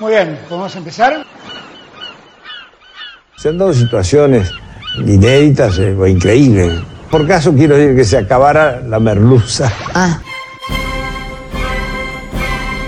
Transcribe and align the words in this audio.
Muy 0.00 0.12
bien, 0.12 0.38
¿podemos 0.48 0.74
empezar? 0.76 1.26
Se 3.36 3.50
han 3.50 3.58
dado 3.58 3.74
situaciones 3.74 4.50
inéditas 4.96 5.78
eh, 5.78 5.94
o 5.94 6.06
increíbles. 6.06 6.80
Por 7.10 7.28
caso 7.28 7.52
quiero 7.52 7.76
decir 7.76 7.94
que 7.94 8.04
se 8.04 8.16
acabara 8.16 8.80
la 8.80 8.98
merluza. 8.98 9.70
Ah, 9.94 10.18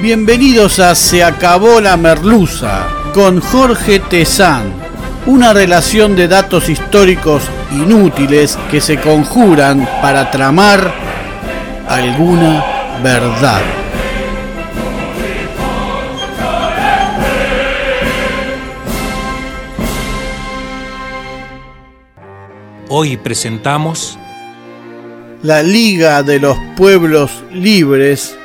Bienvenidos 0.01 0.81
a 0.81 0.95
Se 0.95 1.23
acabó 1.23 1.81
la 1.83 1.99
merluza 1.99 2.87
con 3.13 3.41
Jorge 3.41 4.01
Tezán. 4.01 4.73
Una 5.27 5.53
relación 5.53 6.17
de 6.17 6.29
datos 6.29 6.71
históricos 6.71 7.43
inútiles 7.71 8.59
que 8.71 8.81
se 8.81 8.99
conjuran 8.99 9.87
para 10.01 10.31
tramar 10.31 10.93
alguna 11.89 12.65
verdad. 13.03 13.82
Hoy 22.95 23.17
presentamos 23.17 24.19
La 25.43 25.63
Liga 25.63 26.23
de 26.23 26.39
los 26.39 26.59
Pueblos 26.77 27.43
Libres 27.51 28.37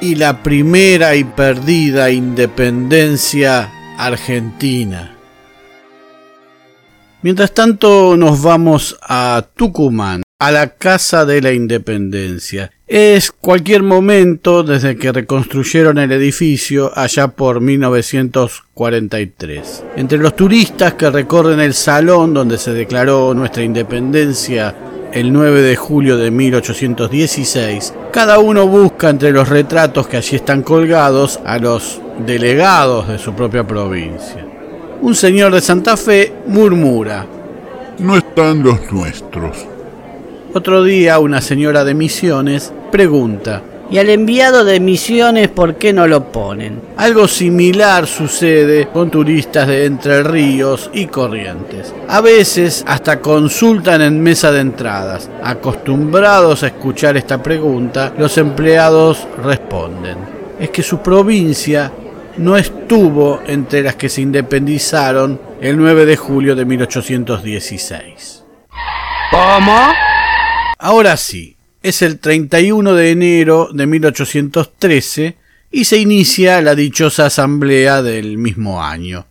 y 0.00 0.14
la 0.14 0.42
primera 0.42 1.14
y 1.14 1.24
perdida 1.24 2.10
independencia 2.10 3.70
argentina. 3.98 5.14
Mientras 7.20 7.52
tanto 7.52 8.16
nos 8.16 8.40
vamos 8.40 8.96
a 9.02 9.44
Tucumán, 9.54 10.22
a 10.42 10.50
la 10.50 10.70
Casa 10.70 11.24
de 11.24 11.40
la 11.40 11.52
Independencia. 11.52 12.72
Es 12.88 13.30
cualquier 13.30 13.84
momento 13.84 14.64
desde 14.64 14.96
que 14.96 15.12
reconstruyeron 15.12 15.98
el 15.98 16.10
edificio 16.10 16.90
allá 16.96 17.28
por 17.28 17.60
1943. 17.60 19.84
Entre 19.94 20.18
los 20.18 20.34
turistas 20.34 20.94
que 20.94 21.10
recorren 21.10 21.60
el 21.60 21.74
salón 21.74 22.34
donde 22.34 22.58
se 22.58 22.72
declaró 22.72 23.34
nuestra 23.34 23.62
independencia 23.62 24.74
el 25.12 25.32
9 25.32 25.62
de 25.62 25.76
julio 25.76 26.16
de 26.16 26.32
1816, 26.32 27.94
cada 28.12 28.40
uno 28.40 28.66
busca 28.66 29.10
entre 29.10 29.30
los 29.30 29.48
retratos 29.48 30.08
que 30.08 30.16
allí 30.16 30.34
están 30.34 30.64
colgados 30.64 31.38
a 31.44 31.60
los 31.60 32.00
delegados 32.26 33.06
de 33.06 33.20
su 33.20 33.32
propia 33.34 33.64
provincia. 33.64 34.44
Un 35.02 35.14
señor 35.14 35.52
de 35.52 35.60
Santa 35.60 35.96
Fe 35.96 36.32
murmura. 36.48 37.28
No 38.00 38.16
están 38.16 38.64
los 38.64 38.90
nuestros. 38.90 39.68
Otro 40.54 40.84
día 40.84 41.18
una 41.18 41.40
señora 41.40 41.82
de 41.84 41.94
Misiones 41.94 42.72
pregunta. 42.90 43.62
y 43.90 43.98
al 43.98 44.10
enviado 44.10 44.64
de 44.64 44.80
misiones, 44.80 45.48
¿por 45.48 45.76
qué 45.76 45.92
no 45.92 46.06
lo 46.06 46.30
ponen? 46.32 46.80
Algo 46.96 47.26
similar 47.28 48.06
sucede 48.06 48.88
con 48.88 49.10
turistas 49.10 49.66
de 49.68 49.84
Entre 49.86 50.22
Ríos 50.22 50.90
y 50.94 51.06
Corrientes. 51.06 51.94
A 52.08 52.20
veces 52.20 52.84
hasta 52.86 53.20
consultan 53.20 54.00
en 54.02 54.22
mesa 54.22 54.50
de 54.52 54.60
entradas. 54.60 55.30
Acostumbrados 55.42 56.62
a 56.62 56.68
escuchar 56.68 57.16
esta 57.16 57.42
pregunta, 57.42 58.12
los 58.18 58.36
empleados 58.38 59.26
responden. 59.42 60.16
Es 60.58 60.70
que 60.70 60.82
su 60.82 60.98
provincia 60.98 61.92
no 62.38 62.56
estuvo 62.56 63.40
entre 63.46 63.82
las 63.82 63.96
que 63.96 64.08
se 64.08 64.20
independizaron 64.22 65.38
el 65.60 65.76
9 65.76 66.06
de 66.06 66.16
julio 66.16 66.54
de 66.54 66.64
1816. 66.64 68.44
¿Cómo? 69.30 70.11
Ahora 70.84 71.16
sí, 71.16 71.54
es 71.84 72.02
el 72.02 72.18
31 72.18 72.94
de 72.94 73.12
enero 73.12 73.68
de 73.72 73.86
1813 73.86 75.36
y 75.70 75.84
se 75.84 75.98
inicia 75.98 76.60
la 76.60 76.74
dichosa 76.74 77.26
asamblea 77.26 78.02
del 78.02 78.36
mismo 78.36 78.82
año. 78.82 79.26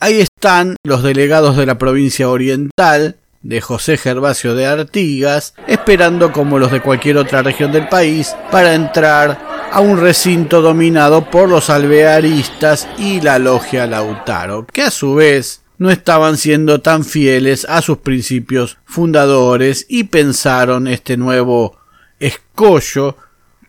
Ahí 0.00 0.20
están 0.20 0.76
los 0.84 1.02
delegados 1.02 1.56
de 1.56 1.64
la 1.64 1.78
provincia 1.78 2.28
oriental, 2.28 3.16
de 3.40 3.62
José 3.62 3.96
Gervasio 3.96 4.54
de 4.54 4.66
Artigas, 4.66 5.54
esperando 5.66 6.30
como 6.30 6.58
los 6.58 6.70
de 6.70 6.82
cualquier 6.82 7.16
otra 7.16 7.40
región 7.40 7.72
del 7.72 7.88
país 7.88 8.36
para 8.50 8.74
entrar 8.74 9.70
a 9.72 9.80
un 9.80 9.98
recinto 9.98 10.60
dominado 10.60 11.30
por 11.30 11.48
los 11.48 11.70
alvearistas 11.70 12.86
y 12.98 13.22
la 13.22 13.38
logia 13.38 13.86
Lautaro, 13.86 14.66
que 14.66 14.82
a 14.82 14.90
su 14.90 15.14
vez 15.14 15.61
no 15.82 15.90
estaban 15.90 16.36
siendo 16.36 16.80
tan 16.80 17.04
fieles 17.04 17.66
a 17.68 17.82
sus 17.82 17.98
principios 17.98 18.78
fundadores 18.84 19.84
y 19.88 20.04
pensaron 20.04 20.86
este 20.86 21.16
nuevo 21.16 21.76
escollo 22.20 23.16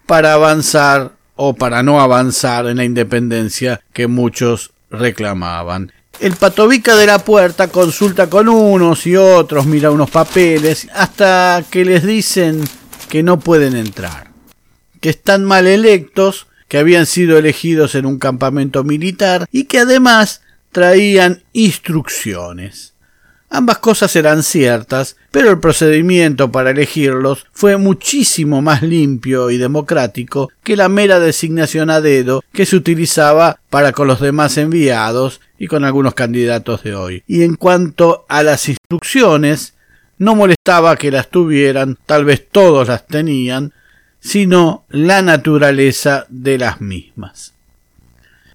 para 0.05 0.33
avanzar 0.33 1.13
o 1.35 1.55
para 1.55 1.81
no 1.81 1.99
avanzar 1.99 2.67
en 2.67 2.77
la 2.77 2.83
independencia 2.83 3.81
que 3.93 4.05
muchos 4.05 4.73
reclamaban. 4.91 5.91
El 6.19 6.35
patobica 6.35 6.95
de 6.95 7.07
la 7.07 7.17
puerta 7.17 7.69
consulta 7.69 8.29
con 8.29 8.47
unos 8.47 9.07
y 9.07 9.15
otros, 9.15 9.65
mira 9.65 9.89
unos 9.89 10.11
papeles, 10.11 10.87
hasta 10.93 11.63
que 11.71 11.83
les 11.83 12.05
dicen 12.05 12.63
que 13.09 13.23
no 13.23 13.39
pueden 13.39 13.75
entrar, 13.75 14.29
que 15.01 15.09
están 15.09 15.43
mal 15.45 15.65
electos, 15.65 16.45
que 16.67 16.77
habían 16.77 17.07
sido 17.07 17.39
elegidos 17.39 17.95
en 17.95 18.05
un 18.05 18.19
campamento 18.19 18.83
militar 18.83 19.47
y 19.51 19.63
que 19.63 19.79
además 19.79 20.42
traían 20.73 21.43
instrucciones. 21.53 22.93
Ambas 23.49 23.77
cosas 23.77 24.15
eran 24.15 24.41
ciertas, 24.41 25.15
pero 25.29 25.51
el 25.51 25.59
procedimiento 25.59 26.51
para 26.51 26.71
elegirlos 26.71 27.45
fue 27.53 27.77
muchísimo 27.77 28.63
más 28.63 28.81
limpio 28.81 29.51
y 29.51 29.57
democrático 29.57 30.49
que 30.63 30.75
la 30.75 30.89
mera 30.89 31.19
designación 31.19 31.91
a 31.91 32.01
dedo 32.01 32.43
que 32.51 32.65
se 32.65 32.75
utilizaba 32.75 33.59
para 33.69 33.91
con 33.91 34.07
los 34.07 34.19
demás 34.19 34.57
enviados 34.57 35.39
y 35.59 35.67
con 35.67 35.85
algunos 35.85 36.15
candidatos 36.15 36.81
de 36.81 36.95
hoy. 36.95 37.23
Y 37.27 37.43
en 37.43 37.55
cuanto 37.55 38.25
a 38.27 38.41
las 38.41 38.67
instrucciones, 38.67 39.75
no 40.17 40.33
molestaba 40.33 40.95
que 40.95 41.11
las 41.11 41.29
tuvieran, 41.29 41.99
tal 42.07 42.25
vez 42.25 42.47
todos 42.51 42.87
las 42.87 43.05
tenían, 43.05 43.71
sino 44.19 44.85
la 44.89 45.21
naturaleza 45.21 46.25
de 46.29 46.57
las 46.57 46.81
mismas. 46.81 47.53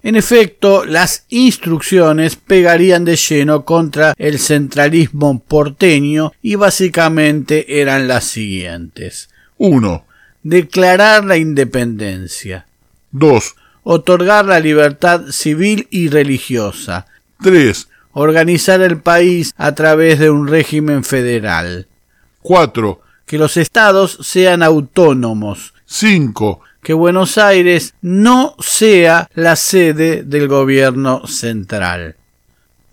En 0.01 0.15
efecto, 0.15 0.85
las 0.85 1.25
instrucciones 1.29 2.35
pegarían 2.35 3.03
de 3.03 3.17
lleno 3.17 3.65
contra 3.65 4.13
el 4.17 4.39
centralismo 4.39 5.39
porteño 5.39 6.31
y 6.41 6.55
básicamente 6.55 7.81
eran 7.81 8.07
las 8.07 8.23
siguientes. 8.25 9.29
1. 9.57 10.05
Declarar 10.43 11.25
la 11.25 11.37
independencia. 11.37 12.65
2. 13.11 13.55
Otorgar 13.83 14.45
la 14.45 14.59
libertad 14.59 15.27
civil 15.31 15.87
y 15.89 16.07
religiosa. 16.07 17.07
3. 17.43 17.89
Organizar 18.13 18.81
el 18.81 18.99
país 18.99 19.53
a 19.57 19.75
través 19.75 20.19
de 20.19 20.29
un 20.29 20.47
régimen 20.47 21.03
federal. 21.03 21.87
4. 22.41 23.01
Que 23.25 23.37
los 23.37 23.57
estados 23.57 24.17
sean 24.21 24.63
autónomos. 24.63 25.73
5. 25.85 26.61
Que 26.81 26.93
Buenos 26.93 27.37
Aires 27.37 27.93
no 28.01 28.55
sea 28.59 29.29
la 29.33 29.55
sede 29.55 30.23
del 30.23 30.47
gobierno 30.47 31.27
central. 31.27 32.15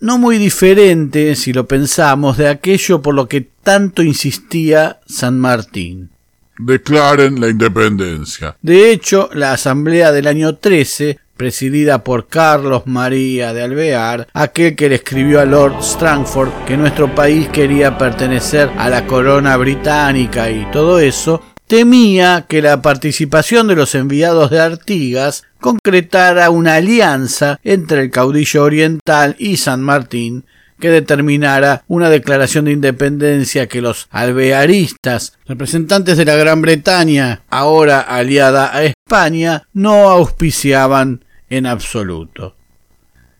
No 0.01 0.19
muy 0.19 0.39
diferente, 0.39 1.35
si 1.37 1.53
lo 1.53 1.67
pensamos, 1.67 2.37
de 2.37 2.49
aquello 2.49 3.01
por 3.01 3.15
lo 3.15 3.29
que 3.29 3.49
tanto 3.63 4.03
insistía 4.03 5.01
San 5.07 5.39
Martín. 5.39 6.11
Declaren 6.59 7.41
la 7.41 7.49
independencia. 7.49 8.57
De 8.63 8.91
hecho, 8.91 9.29
la 9.33 9.53
asamblea 9.53 10.13
del 10.13 10.27
año 10.27 10.57
13, 10.57 11.19
presidida 11.37 12.03
por 12.03 12.29
Carlos 12.29 12.87
María 12.87 13.53
de 13.53 13.63
Alvear, 13.63 14.29
aquel 14.33 14.75
que 14.75 14.89
le 14.89 14.97
escribió 14.97 15.41
a 15.41 15.45
Lord 15.45 15.83
Strangford 15.83 16.65
que 16.67 16.77
nuestro 16.77 17.15
país 17.15 17.49
quería 17.49 17.99
pertenecer 17.99 18.71
a 18.79 18.89
la 18.89 19.07
corona 19.07 19.57
británica 19.57 20.51
y 20.51 20.71
todo 20.71 20.99
eso, 20.99 21.43
temía 21.67 22.47
que 22.49 22.63
la 22.63 22.83
participación 22.83 23.67
de 23.69 23.77
los 23.77 23.95
enviados 23.95 24.51
de 24.51 24.61
Artigas 24.61 25.45
concretara 25.61 26.51
una 26.51 26.75
alianza 26.77 27.59
entre 27.65 28.03
el 28.03 28.11
caudillo 28.11 28.65
oriental 28.65 29.37
y 29.39 29.57
San 29.57 29.83
Martín 29.83 30.45
que 30.79 30.91
determinara 30.91 31.85
una 31.89 32.11
declaración 32.11 32.67
de 32.67 32.73
independencia 32.73 33.67
que 33.67 33.81
los 33.81 34.09
alvearistas, 34.11 35.39
representantes 35.47 36.19
de 36.19 36.25
la 36.25 36.37
Gran 36.37 36.61
Bretaña, 36.61 37.43
ahora 37.49 38.01
aliada 38.01 38.77
a 38.77 38.85
España, 38.85 39.67
no 39.73 40.11
auspiciaban 40.11 41.25
en 41.49 41.67
absoluto. 41.67 42.57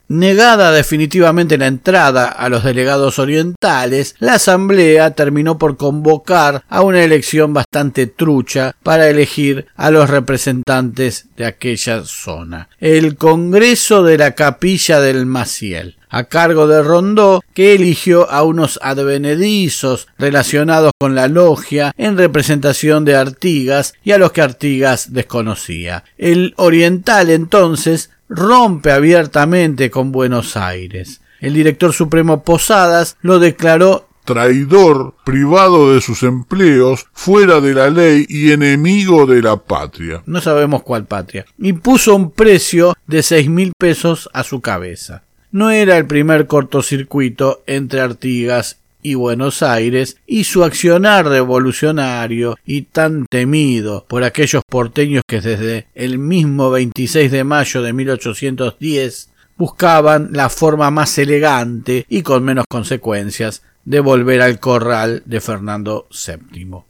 Negada 0.09 0.71
definitivamente 0.71 1.57
la 1.57 1.67
entrada 1.67 2.27
a 2.27 2.47
los 2.47 2.63
delegados 2.63 3.19
orientales, 3.19 4.15
la 4.19 4.35
Asamblea 4.35 5.11
terminó 5.11 5.57
por 5.57 5.75
convocar 5.75 6.63
a 6.69 6.81
una 6.81 7.03
elección 7.03 7.53
bastante 7.53 8.07
trucha 8.07 8.73
para 8.83 9.09
elegir 9.09 9.67
a 9.75 9.91
los 9.91 10.09
representantes 10.09 11.25
de 11.35 11.45
aquella 11.45 12.05
zona. 12.05 12.69
El 12.79 13.17
Congreso 13.17 14.03
de 14.03 14.17
la 14.17 14.33
Capilla 14.33 15.01
del 15.01 15.25
Maciel 15.25 15.97
a 16.09 16.25
cargo 16.25 16.67
de 16.67 16.81
Rondó, 16.81 17.43
que 17.53 17.73
eligió 17.73 18.29
a 18.29 18.43
unos 18.43 18.79
advenedizos 18.81 20.07
relacionados 20.17 20.91
con 20.97 21.15
la 21.15 21.27
logia 21.27 21.93
en 21.97 22.17
representación 22.17 23.05
de 23.05 23.15
Artigas 23.15 23.93
y 24.03 24.11
a 24.11 24.17
los 24.17 24.31
que 24.31 24.41
Artigas 24.41 25.13
desconocía. 25.13 26.03
El 26.17 26.53
oriental 26.57 27.29
entonces 27.29 28.09
rompe 28.29 28.91
abiertamente 28.91 29.89
con 29.89 30.11
Buenos 30.11 30.57
Aires. 30.57 31.21
El 31.39 31.53
director 31.53 31.93
supremo 31.93 32.43
Posadas 32.43 33.17
lo 33.21 33.39
declaró 33.39 34.07
traidor, 34.27 35.15
privado 35.23 35.93
de 35.93 36.01
sus 36.01 36.21
empleos, 36.23 37.07
fuera 37.13 37.61
de 37.61 37.73
la 37.73 37.89
ley 37.89 38.25
y 38.27 38.51
enemigo 38.51 39.25
de 39.25 39.41
la 39.41 39.55
patria. 39.55 40.21
No 40.25 40.41
sabemos 40.41 40.83
cuál 40.83 41.05
patria. 41.05 41.45
Y 41.57 41.73
puso 41.73 42.13
un 42.15 42.31
precio 42.31 42.93
de 43.07 43.23
seis 43.23 43.49
mil 43.49 43.71
pesos 43.77 44.29
a 44.33 44.43
su 44.43 44.59
cabeza. 44.59 45.23
No 45.51 45.71
era 45.71 45.97
el 45.97 46.05
primer 46.05 46.45
cortocircuito 46.45 47.63
entre 47.67 48.01
Artigas 48.01 48.79
y 49.07 49.15
Buenos 49.15 49.63
Aires 49.63 50.17
y 50.27 50.43
su 50.43 50.65
accionar 50.65 51.27
revolucionario 51.27 52.57
y 52.65 52.81
tan 52.81 53.25
temido 53.25 54.05
por 54.09 54.23
aquellos 54.23 54.63
porteños 54.67 55.23
que 55.25 55.39
desde 55.39 55.87
el 55.95 56.19
mismo 56.19 56.71
26 56.71 57.31
de 57.31 57.43
mayo 57.45 57.81
de 57.81 57.93
1810 57.93 59.29
buscaban 59.55 60.29
la 60.33 60.49
forma 60.49 60.91
más 60.91 61.17
elegante 61.17 62.05
y 62.09 62.21
con 62.21 62.43
menos 62.43 62.65
consecuencias 62.67 63.63
de 63.85 64.01
volver 64.01 64.41
al 64.41 64.59
corral 64.59 65.23
de 65.25 65.39
Fernando 65.39 66.09
VII. 66.11 66.83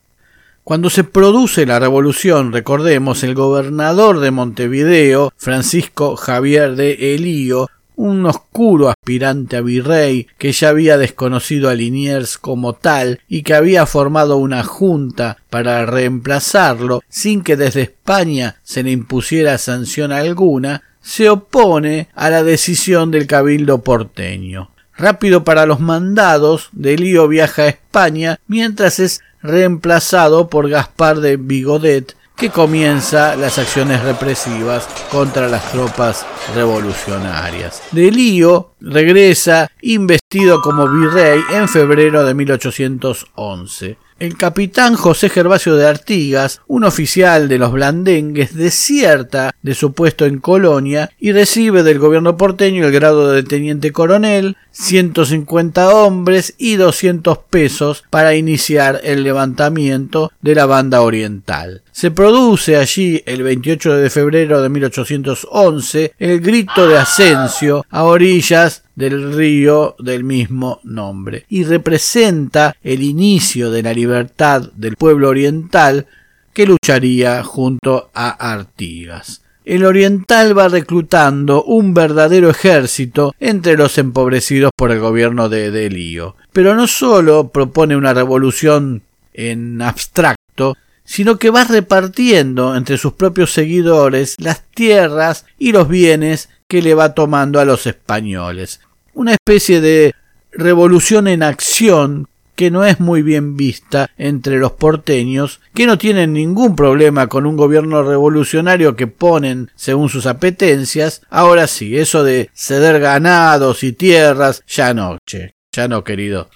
Cuando 0.64 0.90
se 0.90 1.04
produce 1.04 1.66
la 1.68 1.80
revolución, 1.80 2.52
recordemos, 2.52 3.24
el 3.24 3.36
gobernador 3.36 4.20
de 4.20 4.32
Montevideo, 4.32 5.32
Francisco 5.38 6.16
Javier 6.16 6.76
de 6.76 7.16
Elío, 7.16 7.70
un 7.98 8.26
oscuro 8.28 8.90
aspirante 8.90 9.58
a 9.58 9.62
virrey 9.62 10.28
que 10.38 10.52
ya 10.52 10.70
había 10.70 10.98
desconocido 10.98 11.70
a 11.70 11.74
Liniers 11.74 12.38
como 12.38 12.74
tal 12.74 13.20
y 13.28 13.42
que 13.42 13.56
había 13.56 13.86
formado 13.86 14.38
una 14.38 14.64
junta 14.64 15.38
para 15.50 15.86
reemplazarlo 15.86 17.02
sin 17.10 17.44
que 17.44 17.58
desde 17.58 17.82
España 17.82 18.58
se 18.64 18.84
le 18.84 18.92
impusiera 18.92 19.58
sanción 19.58 20.12
alguna, 20.12 20.84
se 21.02 21.30
opone 21.30 22.10
a 22.14 22.30
la 22.30 22.44
decisión 22.44 23.12
del 23.12 23.28
cabildo 23.28 23.82
porteño. 23.82 24.70
Rápido 24.96 25.44
para 25.44 25.66
los 25.66 25.80
mandados, 25.80 26.70
Delío 26.74 27.28
viaja 27.28 27.64
a 27.64 27.68
España 27.68 28.40
mientras 28.48 29.00
es 29.00 29.22
reemplazado 29.42 30.50
por 30.50 30.70
Gaspar 30.70 31.20
de 31.20 31.38
Bigodet, 31.38 32.17
que 32.38 32.52
comienza 32.52 33.36
las 33.36 33.58
acciones 33.58 34.04
represivas 34.04 34.88
contra 35.12 35.50
las 35.50 35.72
tropas 35.72 36.24
revolucionarias. 36.54 37.82
Delío 37.92 38.74
regresa 38.80 39.72
investido 39.82 40.62
como 40.62 40.88
virrey 40.88 41.42
en 41.52 41.68
febrero 41.68 42.24
de 42.24 42.36
1811. 42.36 43.98
El 44.20 44.36
capitán 44.36 44.96
José 44.96 45.30
Gervasio 45.30 45.76
de 45.76 45.88
Artigas, 45.88 46.62
un 46.66 46.84
oficial 46.84 47.48
de 47.48 47.60
los 47.60 47.72
blandengues, 47.72 48.56
desierta 48.56 49.56
de 49.62 49.76
su 49.76 49.94
puesto 49.94 50.26
en 50.26 50.40
Colonia 50.40 51.12
y 51.20 51.34
recibe 51.34 51.84
del 51.84 52.00
gobierno 52.00 52.36
porteño 52.36 52.86
el 52.86 52.92
grado 52.92 53.32
de 53.32 53.44
teniente 53.44 53.92
coronel, 53.92 54.58
150 54.72 55.90
hombres 55.90 56.56
y 56.58 56.78
200 56.78 57.38
pesos 57.50 58.06
para 58.10 58.34
iniciar 58.34 59.02
el 59.04 59.24
levantamiento 59.24 60.32
de 60.42 60.56
la 60.56 60.66
banda 60.66 61.02
oriental. 61.02 61.84
Se 61.98 62.12
produce 62.12 62.78
allí 62.78 63.24
el 63.26 63.42
28 63.42 63.96
de 63.96 64.12
febrero 64.12 64.62
de 64.62 64.70
1811 64.70 66.14
el 66.20 66.42
grito 66.42 66.88
de 66.88 66.96
Asensio 66.96 67.88
a 67.90 68.04
orillas 68.04 68.84
del 68.94 69.34
río 69.34 69.96
del 69.98 70.24
mismo 70.24 70.80
nombre 70.84 71.48
y 71.50 71.64
representa 71.64 72.76
el 72.84 73.02
inicio 73.02 73.72
de 73.72 73.82
la 73.82 73.94
libertad 73.94 74.70
del 74.76 74.96
pueblo 74.96 75.30
oriental 75.30 76.06
que 76.54 76.68
lucharía 76.68 77.44
junto 77.44 78.12
a 78.14 78.30
Artigas. 78.30 79.42
El 79.66 79.84
oriental 79.84 80.56
va 80.56 80.70
reclutando 80.70 81.64
un 81.64 81.96
verdadero 81.96 82.52
ejército 82.52 83.34
entre 83.40 83.76
los 83.76 83.98
empobrecidos 83.98 84.70
por 84.76 84.92
el 84.92 85.00
gobierno 85.00 85.50
de 85.50 85.72
Delío. 85.72 86.36
Pero 86.54 86.76
no 86.76 86.86
solo 86.86 87.50
propone 87.50 87.98
una 87.98 88.14
revolución 88.14 89.02
en 89.34 89.82
abstracto, 89.82 90.76
sino 91.08 91.40
que 91.40 91.50
va 91.50 91.64
repartiendo 91.64 92.76
entre 92.76 93.00
sus 93.00 93.14
propios 93.14 93.52
seguidores 93.52 94.36
las 94.38 94.62
tierras 94.70 95.46
y 95.58 95.72
los 95.72 95.88
bienes 95.88 96.50
que 96.68 96.84
le 96.84 96.94
va 96.94 97.16
tomando 97.16 97.60
a 97.60 97.66
los 97.66 97.88
españoles 97.88 98.82
una 99.18 99.32
especie 99.32 99.82
de 99.82 100.14
revolución 100.52 101.28
en 101.28 101.42
acción 101.42 102.28
que 102.56 102.70
no 102.70 102.86
es 102.86 103.00
muy 103.00 103.24
bien 103.24 103.58
vista 103.58 104.10
entre 104.18 104.58
los 104.58 104.74
porteños, 104.74 105.60
que 105.74 105.88
no 105.88 105.98
tienen 105.98 106.34
ningún 106.34 106.76
problema 106.76 107.28
con 107.28 107.48
un 107.48 107.58
gobierno 107.58 108.04
revolucionario 108.04 108.96
que 108.96 109.08
ponen 109.08 109.72
según 109.76 110.10
sus 110.10 110.28
apetencias. 110.28 111.22
Ahora 111.30 111.68
sí, 111.68 111.98
eso 111.98 112.24
de 112.24 112.50
ceder 112.54 113.00
ganados 113.00 113.84
y 113.84 113.92
tierras, 113.94 114.64
ya 114.68 114.94
no, 114.94 115.18
che, 115.26 115.56
ya 115.72 115.88
no, 115.88 116.04
querido. 116.04 116.50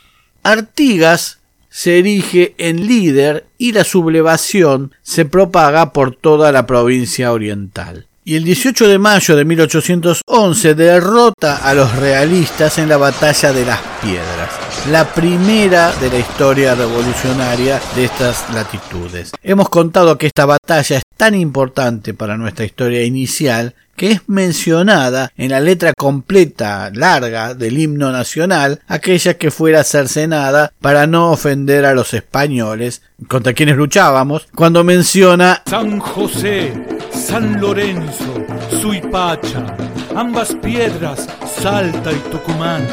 Artigas 0.44 1.40
se 1.72 1.98
erige 1.98 2.54
en 2.60 2.86
líder 2.86 3.48
y 3.58 3.72
la 3.72 3.84
sublevación 3.84 4.92
se 5.02 5.26
propaga 5.26 5.94
por 5.94 6.16
toda 6.16 6.52
la 6.52 6.68
provincia 6.68 7.32
oriental 7.32 8.06
y 8.24 8.36
el 8.36 8.44
18 8.44 8.88
de 8.88 9.00
mayo 9.00 9.36
de 9.36 9.46
1811 9.46 10.76
derrota 10.76 11.58
a 11.58 11.74
los 11.74 11.96
realistas 11.96 12.78
en 12.78 12.88
la 12.88 12.98
batalla 12.98 13.52
de 13.52 13.66
las 13.66 13.80
piedras, 14.02 14.50
la 14.92 15.12
primera 15.12 15.92
de 15.94 16.10
la 16.10 16.20
historia 16.20 16.76
revolucionaria 16.76 17.82
de 17.96 18.06
estas 18.06 18.54
latitudes. 18.54 19.32
Hemos 19.42 19.70
contado 19.70 20.20
que 20.20 20.28
esta 20.28 20.46
batalla 20.46 20.98
es 20.98 21.04
tan 21.18 21.34
importante 21.34 22.14
para 22.14 22.38
nuestra 22.38 22.64
historia 22.64 23.04
inicial 23.04 23.74
que 24.02 24.14
es 24.14 24.28
mencionada 24.28 25.32
en 25.38 25.52
la 25.52 25.60
letra 25.60 25.94
completa 25.96 26.90
larga 26.92 27.54
del 27.54 27.78
himno 27.78 28.12
nacional, 28.12 28.82
aquella 28.88 29.36
que 29.36 29.52
fuera 29.52 29.84
cercenada 29.84 30.74
para 30.82 31.06
no 31.06 31.30
ofender 31.30 31.86
a 31.86 31.94
los 31.94 32.16
españoles 32.16 33.04
contra 33.28 33.54
quienes 33.54 33.78
luchábamos, 33.78 34.48
cuando 34.56 34.84
menciona 34.84 35.62
San 35.68 36.00
José, 36.00 36.74
San 37.12 37.62
Lorenzo, 37.62 38.44
Suipacha, 38.82 39.78
ambas 40.16 40.56
piedras, 40.56 41.28
Salta 41.62 42.12
y 42.12 42.32
Tucumán. 42.32 42.88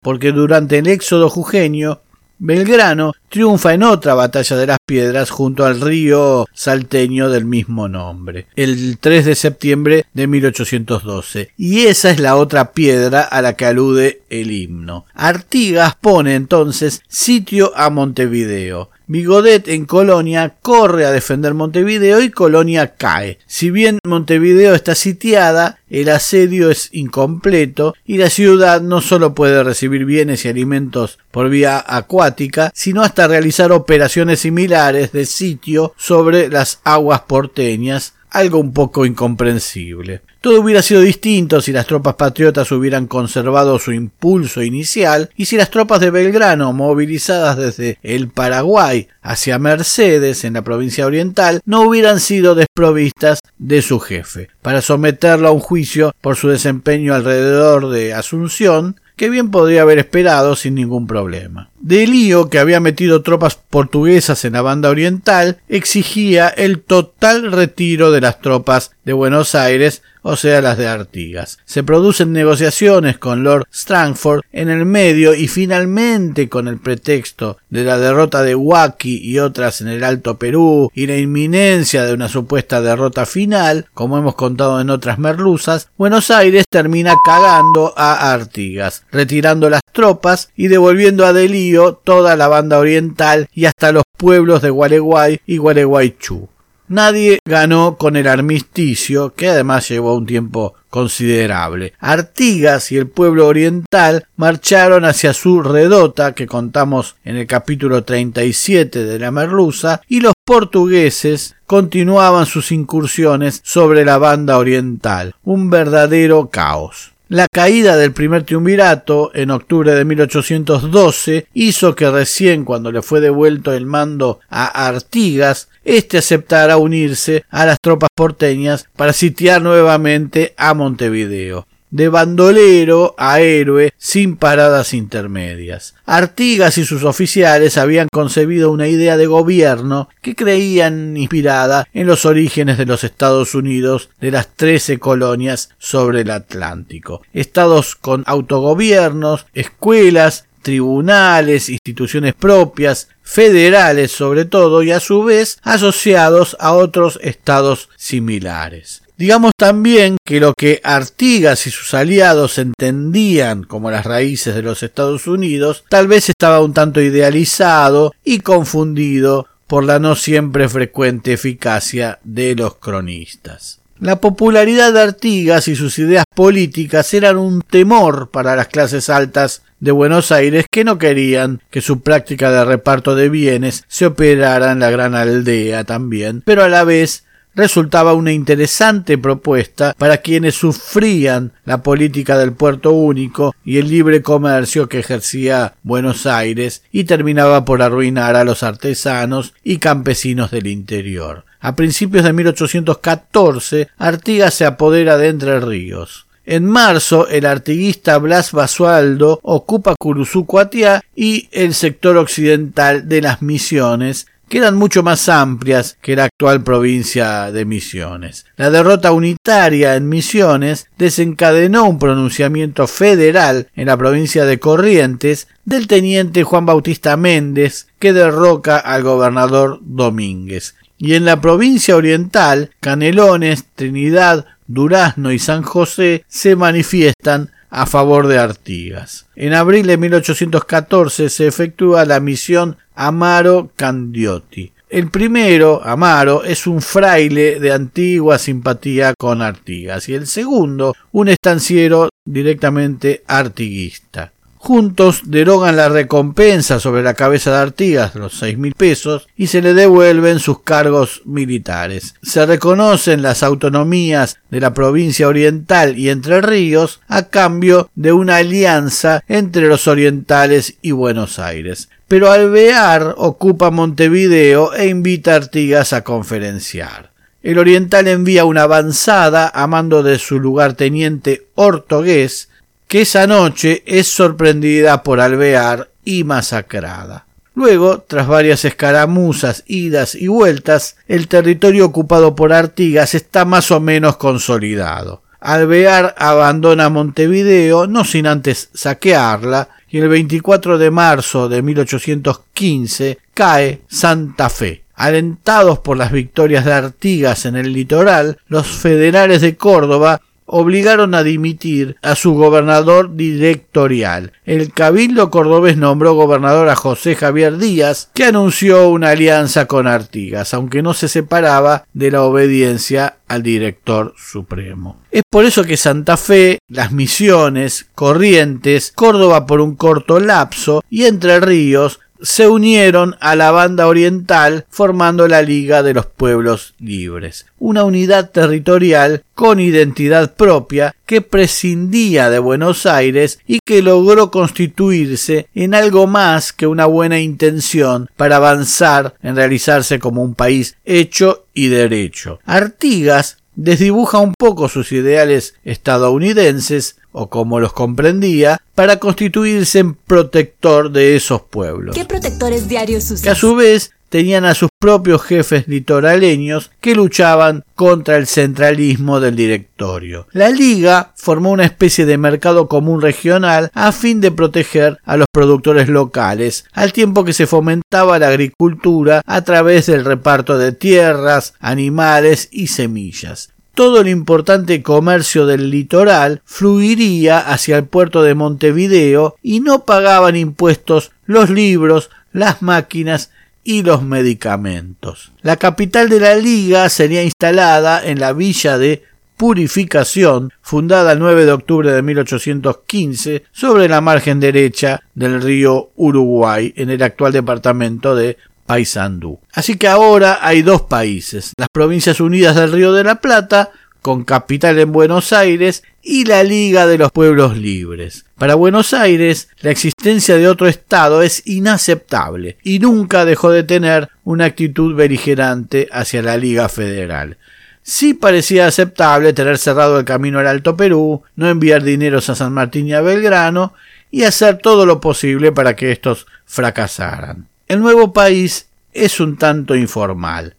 Porque 0.00 0.30
durante 0.30 0.78
el 0.78 0.86
éxodo 0.86 1.28
jujeño 1.28 2.02
Belgrano 2.38 3.14
triunfa 3.30 3.72
en 3.72 3.82
otra 3.82 4.14
batalla 4.14 4.56
de 4.56 4.66
las 4.66 4.78
piedras 4.84 5.30
junto 5.30 5.64
al 5.64 5.80
río 5.80 6.46
salteño 6.52 7.30
del 7.30 7.46
mismo 7.46 7.88
nombre, 7.88 8.46
el 8.56 8.98
3 8.98 9.24
de 9.24 9.34
septiembre 9.34 10.06
de 10.12 10.26
1812, 10.26 11.50
y 11.56 11.86
esa 11.86 12.10
es 12.10 12.20
la 12.20 12.36
otra 12.36 12.72
piedra 12.72 13.22
a 13.22 13.40
la 13.40 13.54
que 13.54 13.64
alude 13.64 14.22
el 14.28 14.50
himno. 14.50 15.06
Artigas 15.14 15.96
pone 15.96 16.34
entonces 16.34 17.02
sitio 17.08 17.72
a 17.74 17.88
Montevideo, 17.88 18.90
Bigodet 19.08 19.68
en 19.68 19.84
Colonia 19.84 20.56
corre 20.60 21.06
a 21.06 21.12
defender 21.12 21.54
Montevideo 21.54 22.20
y 22.20 22.30
Colonia 22.30 22.96
cae. 22.96 23.38
Si 23.46 23.70
bien 23.70 24.00
Montevideo 24.04 24.74
está 24.74 24.96
sitiada, 24.96 25.78
el 25.88 26.08
asedio 26.08 26.70
es 26.72 26.88
incompleto 26.90 27.94
y 28.04 28.18
la 28.18 28.30
ciudad 28.30 28.80
no 28.80 29.00
solo 29.00 29.32
puede 29.32 29.62
recibir 29.62 30.04
bienes 30.06 30.44
y 30.44 30.48
alimentos 30.48 31.20
por 31.30 31.48
vía 31.50 31.84
acuática, 31.86 32.72
sino 32.74 33.02
hasta 33.02 33.28
realizar 33.28 33.70
operaciones 33.70 34.40
similares 34.40 35.12
de 35.12 35.24
sitio 35.24 35.94
sobre 35.96 36.48
las 36.48 36.80
aguas 36.82 37.20
porteñas, 37.28 38.14
algo 38.30 38.58
un 38.58 38.72
poco 38.72 39.06
incomprensible. 39.06 40.22
Todo 40.46 40.60
hubiera 40.60 40.80
sido 40.80 41.00
distinto 41.00 41.60
si 41.60 41.72
las 41.72 41.86
tropas 41.86 42.14
patriotas 42.14 42.70
hubieran 42.70 43.08
conservado 43.08 43.80
su 43.80 43.90
impulso 43.90 44.62
inicial 44.62 45.28
y 45.36 45.46
si 45.46 45.56
las 45.56 45.72
tropas 45.72 45.98
de 45.98 46.12
Belgrano, 46.12 46.72
movilizadas 46.72 47.56
desde 47.56 47.98
el 48.04 48.28
Paraguay 48.28 49.08
hacia 49.22 49.58
Mercedes 49.58 50.44
en 50.44 50.52
la 50.52 50.62
provincia 50.62 51.04
oriental, 51.04 51.62
no 51.64 51.80
hubieran 51.82 52.20
sido 52.20 52.54
desprovistas 52.54 53.40
de 53.58 53.82
su 53.82 53.98
jefe, 53.98 54.48
para 54.62 54.82
someterlo 54.82 55.48
a 55.48 55.50
un 55.50 55.58
juicio 55.58 56.14
por 56.20 56.36
su 56.36 56.46
desempeño 56.48 57.12
alrededor 57.12 57.90
de 57.90 58.14
Asunción, 58.14 59.00
que 59.16 59.30
bien 59.30 59.50
podría 59.50 59.82
haber 59.82 59.98
esperado 59.98 60.54
sin 60.54 60.74
ningún 60.74 61.06
problema. 61.06 61.70
Delío, 61.80 62.50
que 62.50 62.58
había 62.58 62.80
metido 62.80 63.22
tropas 63.22 63.56
portuguesas 63.56 64.44
en 64.44 64.52
la 64.52 64.62
banda 64.62 64.90
oriental, 64.90 65.58
exigía 65.68 66.48
el 66.48 66.80
total 66.80 67.50
retiro 67.50 68.12
de 68.12 68.20
las 68.20 68.40
tropas 68.40 68.92
de 69.04 69.14
Buenos 69.14 69.54
Aires 69.54 70.02
o 70.28 70.34
sea 70.34 70.60
las 70.60 70.76
de 70.76 70.88
Artigas. 70.88 71.58
Se 71.64 71.84
producen 71.84 72.32
negociaciones 72.32 73.16
con 73.16 73.44
Lord 73.44 73.68
Strangford 73.72 74.42
en 74.52 74.68
el 74.68 74.84
medio 74.84 75.36
y 75.36 75.46
finalmente 75.46 76.48
con 76.48 76.66
el 76.66 76.78
pretexto 76.78 77.58
de 77.70 77.84
la 77.84 77.96
derrota 77.96 78.42
de 78.42 78.56
Huaki 78.56 79.20
y 79.22 79.38
otras 79.38 79.80
en 79.82 79.88
el 79.88 80.02
Alto 80.02 80.36
Perú 80.36 80.90
y 80.92 81.06
la 81.06 81.16
inminencia 81.16 82.04
de 82.04 82.12
una 82.12 82.28
supuesta 82.28 82.80
derrota 82.80 83.24
final, 83.24 83.86
como 83.94 84.18
hemos 84.18 84.34
contado 84.34 84.80
en 84.80 84.90
otras 84.90 85.20
merluzas, 85.20 85.90
Buenos 85.96 86.32
Aires 86.32 86.64
termina 86.68 87.14
cagando 87.24 87.94
a 87.96 88.32
Artigas, 88.32 89.04
retirando 89.12 89.70
las 89.70 89.82
tropas 89.92 90.50
y 90.56 90.66
devolviendo 90.66 91.24
a 91.24 91.32
Delío 91.32 91.94
toda 92.02 92.34
la 92.34 92.48
banda 92.48 92.80
oriental 92.80 93.48
y 93.54 93.66
hasta 93.66 93.92
los 93.92 94.02
pueblos 94.16 94.60
de 94.60 94.70
Gualeguay 94.70 95.40
y 95.46 95.58
Gualeguaychú. 95.58 96.48
Nadie 96.88 97.40
ganó 97.44 97.96
con 97.96 98.16
el 98.16 98.28
armisticio, 98.28 99.34
que 99.34 99.48
además 99.48 99.88
llevó 99.88 100.14
un 100.14 100.24
tiempo 100.24 100.74
considerable. 100.88 101.94
Artigas 101.98 102.92
y 102.92 102.96
el 102.96 103.08
pueblo 103.08 103.48
oriental 103.48 104.26
marcharon 104.36 105.04
hacia 105.04 105.32
su 105.32 105.62
redota, 105.62 106.32
que 106.32 106.46
contamos 106.46 107.16
en 107.24 107.36
el 107.36 107.46
capítulo 107.48 108.04
37 108.04 109.04
de 109.04 109.18
la 109.18 109.32
Merluza, 109.32 110.00
y 110.06 110.20
los 110.20 110.34
portugueses 110.44 111.56
continuaban 111.66 112.46
sus 112.46 112.70
incursiones 112.70 113.60
sobre 113.64 114.04
la 114.04 114.18
banda 114.18 114.56
oriental, 114.56 115.34
un 115.42 115.70
verdadero 115.70 116.50
caos. 116.50 117.15
La 117.28 117.48
caída 117.52 117.96
del 117.96 118.12
primer 118.12 118.44
triunvirato 118.44 119.32
en 119.34 119.50
octubre 119.50 119.92
de 119.96 120.04
1812 120.04 121.48
hizo 121.54 121.96
que 121.96 122.08
recién 122.08 122.64
cuando 122.64 122.92
le 122.92 123.02
fue 123.02 123.20
devuelto 123.20 123.72
el 123.72 123.84
mando 123.84 124.38
a 124.48 124.86
Artigas, 124.86 125.68
éste 125.84 126.18
aceptara 126.18 126.76
unirse 126.76 127.44
a 127.50 127.66
las 127.66 127.80
tropas 127.80 128.10
porteñas 128.14 128.86
para 128.94 129.12
sitiar 129.12 129.60
nuevamente 129.60 130.54
a 130.56 130.72
Montevideo 130.74 131.66
de 131.90 132.08
bandolero 132.08 133.14
a 133.18 133.40
héroe 133.40 133.92
sin 133.96 134.36
paradas 134.36 134.94
intermedias. 134.94 135.94
Artigas 136.04 136.78
y 136.78 136.84
sus 136.84 137.04
oficiales 137.04 137.78
habían 137.78 138.08
concebido 138.12 138.70
una 138.70 138.88
idea 138.88 139.16
de 139.16 139.26
gobierno 139.26 140.08
que 140.22 140.34
creían 140.34 141.16
inspirada 141.16 141.88
en 141.92 142.06
los 142.06 142.26
orígenes 142.26 142.78
de 142.78 142.86
los 142.86 143.04
Estados 143.04 143.54
Unidos 143.54 144.10
de 144.20 144.30
las 144.30 144.48
trece 144.48 144.98
colonias 144.98 145.70
sobre 145.78 146.22
el 146.22 146.30
Atlántico. 146.30 147.22
Estados 147.32 147.96
con 147.96 148.24
autogobiernos, 148.26 149.46
escuelas, 149.54 150.46
tribunales, 150.62 151.68
instituciones 151.68 152.34
propias, 152.34 153.08
federales 153.22 154.10
sobre 154.10 154.44
todo, 154.44 154.82
y 154.82 154.90
a 154.90 154.98
su 154.98 155.22
vez 155.22 155.58
asociados 155.62 156.56
a 156.58 156.72
otros 156.72 157.20
estados 157.22 157.88
similares. 157.96 159.02
Digamos 159.18 159.52
también 159.56 160.18
que 160.24 160.40
lo 160.40 160.52
que 160.52 160.80
Artigas 160.84 161.66
y 161.66 161.70
sus 161.70 161.94
aliados 161.94 162.58
entendían 162.58 163.64
como 163.64 163.90
las 163.90 164.04
raíces 164.04 164.54
de 164.54 164.60
los 164.62 164.82
Estados 164.82 165.26
Unidos 165.26 165.84
tal 165.88 166.06
vez 166.06 166.28
estaba 166.28 166.60
un 166.60 166.74
tanto 166.74 167.00
idealizado 167.00 168.12
y 168.24 168.40
confundido 168.40 169.46
por 169.66 169.84
la 169.84 169.98
no 169.98 170.16
siempre 170.16 170.68
frecuente 170.68 171.32
eficacia 171.32 172.18
de 172.24 172.54
los 172.54 172.76
cronistas. 172.76 173.80
La 173.98 174.20
popularidad 174.20 174.92
de 174.92 175.00
Artigas 175.00 175.68
y 175.68 175.76
sus 175.76 175.98
ideas 175.98 176.26
políticas 176.34 177.14
eran 177.14 177.38
un 177.38 177.62
temor 177.62 178.30
para 178.30 178.54
las 178.54 178.68
clases 178.68 179.08
altas 179.08 179.62
de 179.80 179.90
Buenos 179.90 180.32
Aires 180.32 180.66
que 180.70 180.84
no 180.84 180.98
querían 180.98 181.62
que 181.70 181.80
su 181.80 182.00
práctica 182.00 182.50
de 182.50 182.64
reparto 182.66 183.14
de 183.14 183.30
bienes 183.30 183.84
se 183.88 184.06
operara 184.06 184.72
en 184.72 184.80
la 184.80 184.90
gran 184.90 185.14
aldea 185.14 185.84
también, 185.84 186.42
pero 186.44 186.62
a 186.62 186.68
la 186.68 186.84
vez 186.84 187.24
resultaba 187.56 188.12
una 188.12 188.32
interesante 188.32 189.18
propuesta 189.18 189.94
para 189.98 190.18
quienes 190.18 190.54
sufrían 190.54 191.52
la 191.64 191.82
política 191.82 192.38
del 192.38 192.52
puerto 192.52 192.92
único 192.92 193.54
y 193.64 193.78
el 193.78 193.88
libre 193.88 194.22
comercio 194.22 194.88
que 194.88 195.00
ejercía 195.00 195.74
Buenos 195.82 196.26
Aires 196.26 196.82
y 196.92 197.04
terminaba 197.04 197.64
por 197.64 197.82
arruinar 197.82 198.36
a 198.36 198.44
los 198.44 198.62
artesanos 198.62 199.54
y 199.64 199.78
campesinos 199.78 200.50
del 200.50 200.66
interior. 200.66 201.44
A 201.58 201.74
principios 201.74 202.24
de 202.24 202.34
1814, 202.34 203.88
Artigas 203.96 204.54
se 204.54 204.66
apodera 204.66 205.16
de 205.16 205.28
Entre 205.28 205.58
Ríos. 205.58 206.26
En 206.48 206.64
marzo, 206.64 207.26
el 207.26 207.44
artiguista 207.44 208.18
Blas 208.18 208.52
Basualdo 208.52 209.40
ocupa 209.42 209.96
Curuzucuatiá 209.98 211.02
y 211.16 211.48
el 211.50 211.74
sector 211.74 212.16
occidental 212.18 213.08
de 213.08 213.20
las 213.20 213.42
Misiones, 213.42 214.28
que 214.48 214.58
eran 214.58 214.76
mucho 214.76 215.02
más 215.02 215.28
amplias 215.28 215.98
que 216.00 216.16
la 216.16 216.24
actual 216.24 216.62
provincia 216.62 217.50
de 217.50 217.64
Misiones. 217.64 218.46
La 218.56 218.70
derrota 218.70 219.12
unitaria 219.12 219.96
en 219.96 220.08
Misiones 220.08 220.86
desencadenó 220.98 221.88
un 221.88 221.98
pronunciamiento 221.98 222.86
federal 222.86 223.68
en 223.74 223.86
la 223.86 223.96
provincia 223.96 224.44
de 224.44 224.58
Corrientes 224.58 225.48
del 225.64 225.86
teniente 225.86 226.44
Juan 226.44 226.66
Bautista 226.66 227.16
Méndez 227.16 227.88
que 227.98 228.12
derroca 228.12 228.78
al 228.78 229.02
gobernador 229.02 229.80
Domínguez. 229.82 230.74
Y 230.98 231.14
en 231.14 231.24
la 231.24 231.40
provincia 231.40 231.96
oriental, 231.96 232.70
Canelones, 232.80 233.66
Trinidad, 233.74 234.46
Durazno 234.66 235.32
y 235.32 235.38
San 235.38 235.62
José 235.62 236.24
se 236.28 236.56
manifiestan 236.56 237.50
a 237.70 237.86
favor 237.86 238.26
de 238.26 238.38
Artigas. 238.38 239.26
En 239.36 239.52
abril 239.52 239.86
de 239.86 239.96
1814 239.96 241.28
se 241.28 241.46
efectúa 241.46 242.04
la 242.04 242.20
misión 242.20 242.78
Amaro 242.94 243.70
Candiotti. 243.76 244.72
El 244.88 245.10
primero, 245.10 245.82
Amaro, 245.84 246.44
es 246.44 246.66
un 246.66 246.80
fraile 246.80 247.58
de 247.58 247.72
antigua 247.72 248.38
simpatía 248.38 249.14
con 249.18 249.42
Artigas 249.42 250.08
y 250.08 250.14
el 250.14 250.26
segundo, 250.28 250.94
un 251.12 251.28
estanciero 251.28 252.08
directamente 252.24 253.24
artiguista. 253.26 254.32
Juntos 254.66 255.20
derogan 255.26 255.76
la 255.76 255.88
recompensa 255.88 256.80
sobre 256.80 257.04
la 257.04 257.14
cabeza 257.14 257.52
de 257.52 257.58
Artigas, 257.58 258.16
los 258.16 258.36
seis 258.36 258.58
mil 258.58 258.74
pesos, 258.74 259.28
y 259.36 259.46
se 259.46 259.62
le 259.62 259.74
devuelven 259.74 260.40
sus 260.40 260.62
cargos 260.62 261.22
militares. 261.24 262.16
Se 262.20 262.44
reconocen 262.44 263.22
las 263.22 263.44
autonomías 263.44 264.38
de 264.50 264.58
la 264.58 264.74
provincia 264.74 265.28
oriental 265.28 265.96
y 265.96 266.08
Entre 266.08 266.40
Ríos 266.40 266.98
a 267.06 267.28
cambio 267.28 267.90
de 267.94 268.10
una 268.10 268.38
alianza 268.38 269.22
entre 269.28 269.68
los 269.68 269.86
orientales 269.86 270.74
y 270.82 270.90
Buenos 270.90 271.38
Aires. 271.38 271.88
Pero 272.08 272.32
Alvear 272.32 273.14
ocupa 273.18 273.70
Montevideo 273.70 274.74
e 274.74 274.88
invita 274.88 275.34
a 275.34 275.36
Artigas 275.36 275.92
a 275.92 276.02
conferenciar. 276.02 277.12
El 277.44 277.60
oriental 277.60 278.08
envía 278.08 278.44
una 278.44 278.62
avanzada 278.62 279.48
a 279.54 279.68
mando 279.68 280.02
de 280.02 280.18
su 280.18 280.40
lugarteniente 280.40 281.46
Ortogués, 281.54 282.48
que 282.88 283.02
esa 283.02 283.26
noche 283.26 283.82
es 283.86 284.08
sorprendida 284.08 285.02
por 285.02 285.20
Alvear 285.20 285.90
y 286.04 286.24
masacrada. 286.24 287.26
Luego, 287.54 288.04
tras 288.06 288.28
varias 288.28 288.64
escaramuzas, 288.64 289.64
idas 289.66 290.14
y 290.14 290.28
vueltas, 290.28 290.96
el 291.08 291.26
territorio 291.26 291.86
ocupado 291.86 292.34
por 292.34 292.52
Artigas 292.52 293.14
está 293.14 293.46
más 293.46 293.70
o 293.70 293.80
menos 293.80 294.18
consolidado. 294.18 295.22
Alvear 295.40 296.14
abandona 296.18 296.90
Montevideo, 296.90 297.86
no 297.86 298.04
sin 298.04 298.26
antes 298.26 298.68
saquearla, 298.74 299.70
y 299.88 299.98
el 299.98 300.08
24 300.08 300.76
de 300.76 300.90
marzo 300.90 301.48
de 301.48 301.62
1815 301.62 303.18
cae 303.32 303.80
Santa 303.88 304.50
Fe. 304.50 304.82
Alentados 304.94 305.78
por 305.78 305.96
las 305.96 306.10
victorias 306.10 306.64
de 306.64 306.72
Artigas 306.72 307.46
en 307.46 307.56
el 307.56 307.72
litoral, 307.72 308.38
los 308.48 308.66
federales 308.66 309.40
de 309.40 309.56
Córdoba 309.56 310.20
obligaron 310.46 311.14
a 311.14 311.22
dimitir 311.22 311.96
a 312.02 312.14
su 312.14 312.34
gobernador 312.34 313.14
directorial. 313.16 314.32
El 314.44 314.72
cabildo 314.72 315.30
cordobés 315.30 315.76
nombró 315.76 316.14
gobernador 316.14 316.68
a 316.68 316.76
José 316.76 317.14
Javier 317.14 317.58
Díaz, 317.58 318.10
que 318.14 318.24
anunció 318.24 318.88
una 318.88 319.10
alianza 319.10 319.66
con 319.66 319.86
Artigas, 319.86 320.54
aunque 320.54 320.82
no 320.82 320.94
se 320.94 321.08
separaba 321.08 321.84
de 321.92 322.10
la 322.10 322.22
obediencia 322.22 323.16
al 323.28 323.42
director 323.42 324.14
supremo. 324.16 325.00
Es 325.10 325.22
por 325.28 325.44
eso 325.44 325.64
que 325.64 325.76
Santa 325.76 326.16
Fe, 326.16 326.58
las 326.68 326.92
Misiones, 326.92 327.86
Corrientes, 327.94 328.92
Córdoba 328.94 329.46
por 329.46 329.60
un 329.60 329.74
corto 329.74 330.20
lapso 330.20 330.82
y 330.88 331.04
Entre 331.04 331.40
Ríos 331.40 332.00
se 332.20 332.48
unieron 332.48 333.16
a 333.20 333.36
la 333.36 333.50
banda 333.50 333.86
oriental 333.86 334.66
formando 334.70 335.28
la 335.28 335.42
Liga 335.42 335.82
de 335.82 335.94
los 335.94 336.06
Pueblos 336.06 336.74
Libres, 336.78 337.46
una 337.58 337.84
unidad 337.84 338.30
territorial 338.30 339.24
con 339.34 339.60
identidad 339.60 340.34
propia 340.34 340.94
que 341.06 341.20
prescindía 341.20 342.30
de 342.30 342.38
Buenos 342.38 342.86
Aires 342.86 343.38
y 343.46 343.60
que 343.64 343.82
logró 343.82 344.30
constituirse 344.30 345.48
en 345.54 345.74
algo 345.74 346.06
más 346.06 346.52
que 346.52 346.66
una 346.66 346.86
buena 346.86 347.20
intención 347.20 348.08
para 348.16 348.36
avanzar 348.36 349.14
en 349.22 349.36
realizarse 349.36 349.98
como 349.98 350.22
un 350.22 350.34
país 350.34 350.76
hecho 350.84 351.46
y 351.54 351.68
derecho. 351.68 352.40
Artigas 352.44 353.38
desdibuja 353.56 354.18
un 354.18 354.34
poco 354.38 354.68
sus 354.68 354.92
ideales 354.92 355.54
estadounidenses, 355.64 356.96
o 357.18 357.30
como 357.30 357.60
los 357.60 357.72
comprendía, 357.72 358.60
para 358.74 358.98
constituirse 358.98 359.78
en 359.78 359.94
protector 359.94 360.90
de 360.90 361.16
esos 361.16 361.40
pueblos. 361.40 361.96
¿Qué 361.96 362.04
protectores 362.04 362.68
diarios 362.68 363.22
Que 363.22 363.30
a 363.30 363.34
su 363.34 363.56
vez 363.56 363.92
tenían 364.10 364.44
a 364.44 364.54
sus 364.54 364.68
propios 364.78 365.22
jefes 365.22 365.66
litoraleños 365.66 366.70
que 366.80 366.94
luchaban 366.94 367.64
contra 367.74 368.16
el 368.16 368.26
centralismo 368.26 369.18
del 369.18 369.34
directorio. 369.34 370.26
La 370.32 370.50
Liga 370.50 371.12
formó 371.16 371.50
una 371.50 371.64
especie 371.64 372.06
de 372.06 372.18
mercado 372.18 372.68
común 372.68 373.00
regional 373.00 373.70
a 373.74 373.92
fin 373.92 374.20
de 374.20 374.30
proteger 374.30 374.98
a 375.04 375.16
los 375.16 375.26
productores 375.32 375.88
locales, 375.88 376.66
al 376.72 376.92
tiempo 376.92 377.24
que 377.24 377.32
se 377.32 377.46
fomentaba 377.46 378.18
la 378.18 378.28
agricultura 378.28 379.22
a 379.24 379.42
través 379.42 379.86
del 379.86 380.04
reparto 380.04 380.58
de 380.58 380.72
tierras, 380.72 381.54
animales 381.60 382.48
y 382.52 382.68
semillas 382.68 383.55
todo 383.76 384.00
el 384.00 384.08
importante 384.08 384.82
comercio 384.82 385.44
del 385.44 385.70
litoral 385.70 386.40
fluiría 386.46 387.38
hacia 387.38 387.76
el 387.76 387.84
puerto 387.84 388.22
de 388.22 388.34
Montevideo 388.34 389.36
y 389.42 389.60
no 389.60 389.84
pagaban 389.84 390.34
impuestos 390.34 391.12
los 391.26 391.50
libros, 391.50 392.10
las 392.32 392.62
máquinas 392.62 393.30
y 393.62 393.82
los 393.82 394.02
medicamentos. 394.02 395.30
La 395.42 395.58
capital 395.58 396.08
de 396.08 396.20
la 396.20 396.36
liga 396.36 396.88
sería 396.88 397.22
instalada 397.22 398.02
en 398.02 398.18
la 398.18 398.32
villa 398.32 398.78
de 398.78 399.04
Purificación, 399.36 400.50
fundada 400.62 401.12
el 401.12 401.18
9 401.18 401.44
de 401.44 401.52
octubre 401.52 401.92
de 401.92 402.00
1815 402.00 403.44
sobre 403.52 403.90
la 403.90 404.00
margen 404.00 404.40
derecha 404.40 405.02
del 405.14 405.42
río 405.42 405.90
Uruguay 405.96 406.72
en 406.76 406.88
el 406.88 407.02
actual 407.02 407.34
departamento 407.34 408.16
de 408.16 408.38
Paysandú. 408.66 409.40
Así 409.52 409.76
que 409.76 409.88
ahora 409.88 410.38
hay 410.42 410.62
dos 410.62 410.82
países, 410.82 411.52
las 411.56 411.68
Provincias 411.68 412.20
Unidas 412.20 412.56
del 412.56 412.72
Río 412.72 412.92
de 412.92 413.04
la 413.04 413.20
Plata, 413.20 413.70
con 414.02 414.24
capital 414.24 414.78
en 414.78 414.92
Buenos 414.92 415.32
Aires, 415.32 415.82
y 416.02 416.24
la 416.24 416.44
Liga 416.44 416.86
de 416.86 416.98
los 416.98 417.10
Pueblos 417.10 417.56
Libres. 417.56 418.24
Para 418.38 418.54
Buenos 418.54 418.94
Aires, 418.94 419.48
la 419.60 419.70
existencia 419.70 420.36
de 420.36 420.46
otro 420.46 420.68
Estado 420.68 421.22
es 421.22 421.42
inaceptable 421.46 422.58
y 422.62 422.78
nunca 422.78 423.24
dejó 423.24 423.50
de 423.50 423.64
tener 423.64 424.10
una 424.22 424.44
actitud 424.44 424.94
beligerante 424.94 425.88
hacia 425.90 426.22
la 426.22 426.36
Liga 426.36 426.68
Federal. 426.68 427.38
Sí 427.82 428.14
parecía 428.14 428.66
aceptable 428.66 429.32
tener 429.32 429.58
cerrado 429.58 429.98
el 429.98 430.04
camino 430.04 430.38
al 430.38 430.46
Alto 430.46 430.76
Perú, 430.76 431.22
no 431.34 431.48
enviar 431.48 431.82
dineros 431.82 432.28
a 432.30 432.34
San 432.34 432.52
Martín 432.52 432.86
y 432.86 432.94
a 432.94 433.00
Belgrano, 433.00 433.74
y 434.10 434.24
hacer 434.24 434.58
todo 434.58 434.86
lo 434.86 435.00
posible 435.00 435.50
para 435.52 435.74
que 435.74 435.92
estos 435.92 436.26
fracasaran. 436.44 437.48
El 437.68 437.80
nuevo 437.80 438.12
país 438.12 438.68
es 438.92 439.18
un 439.18 439.36
tanto 439.36 439.74
informal, 439.74 440.54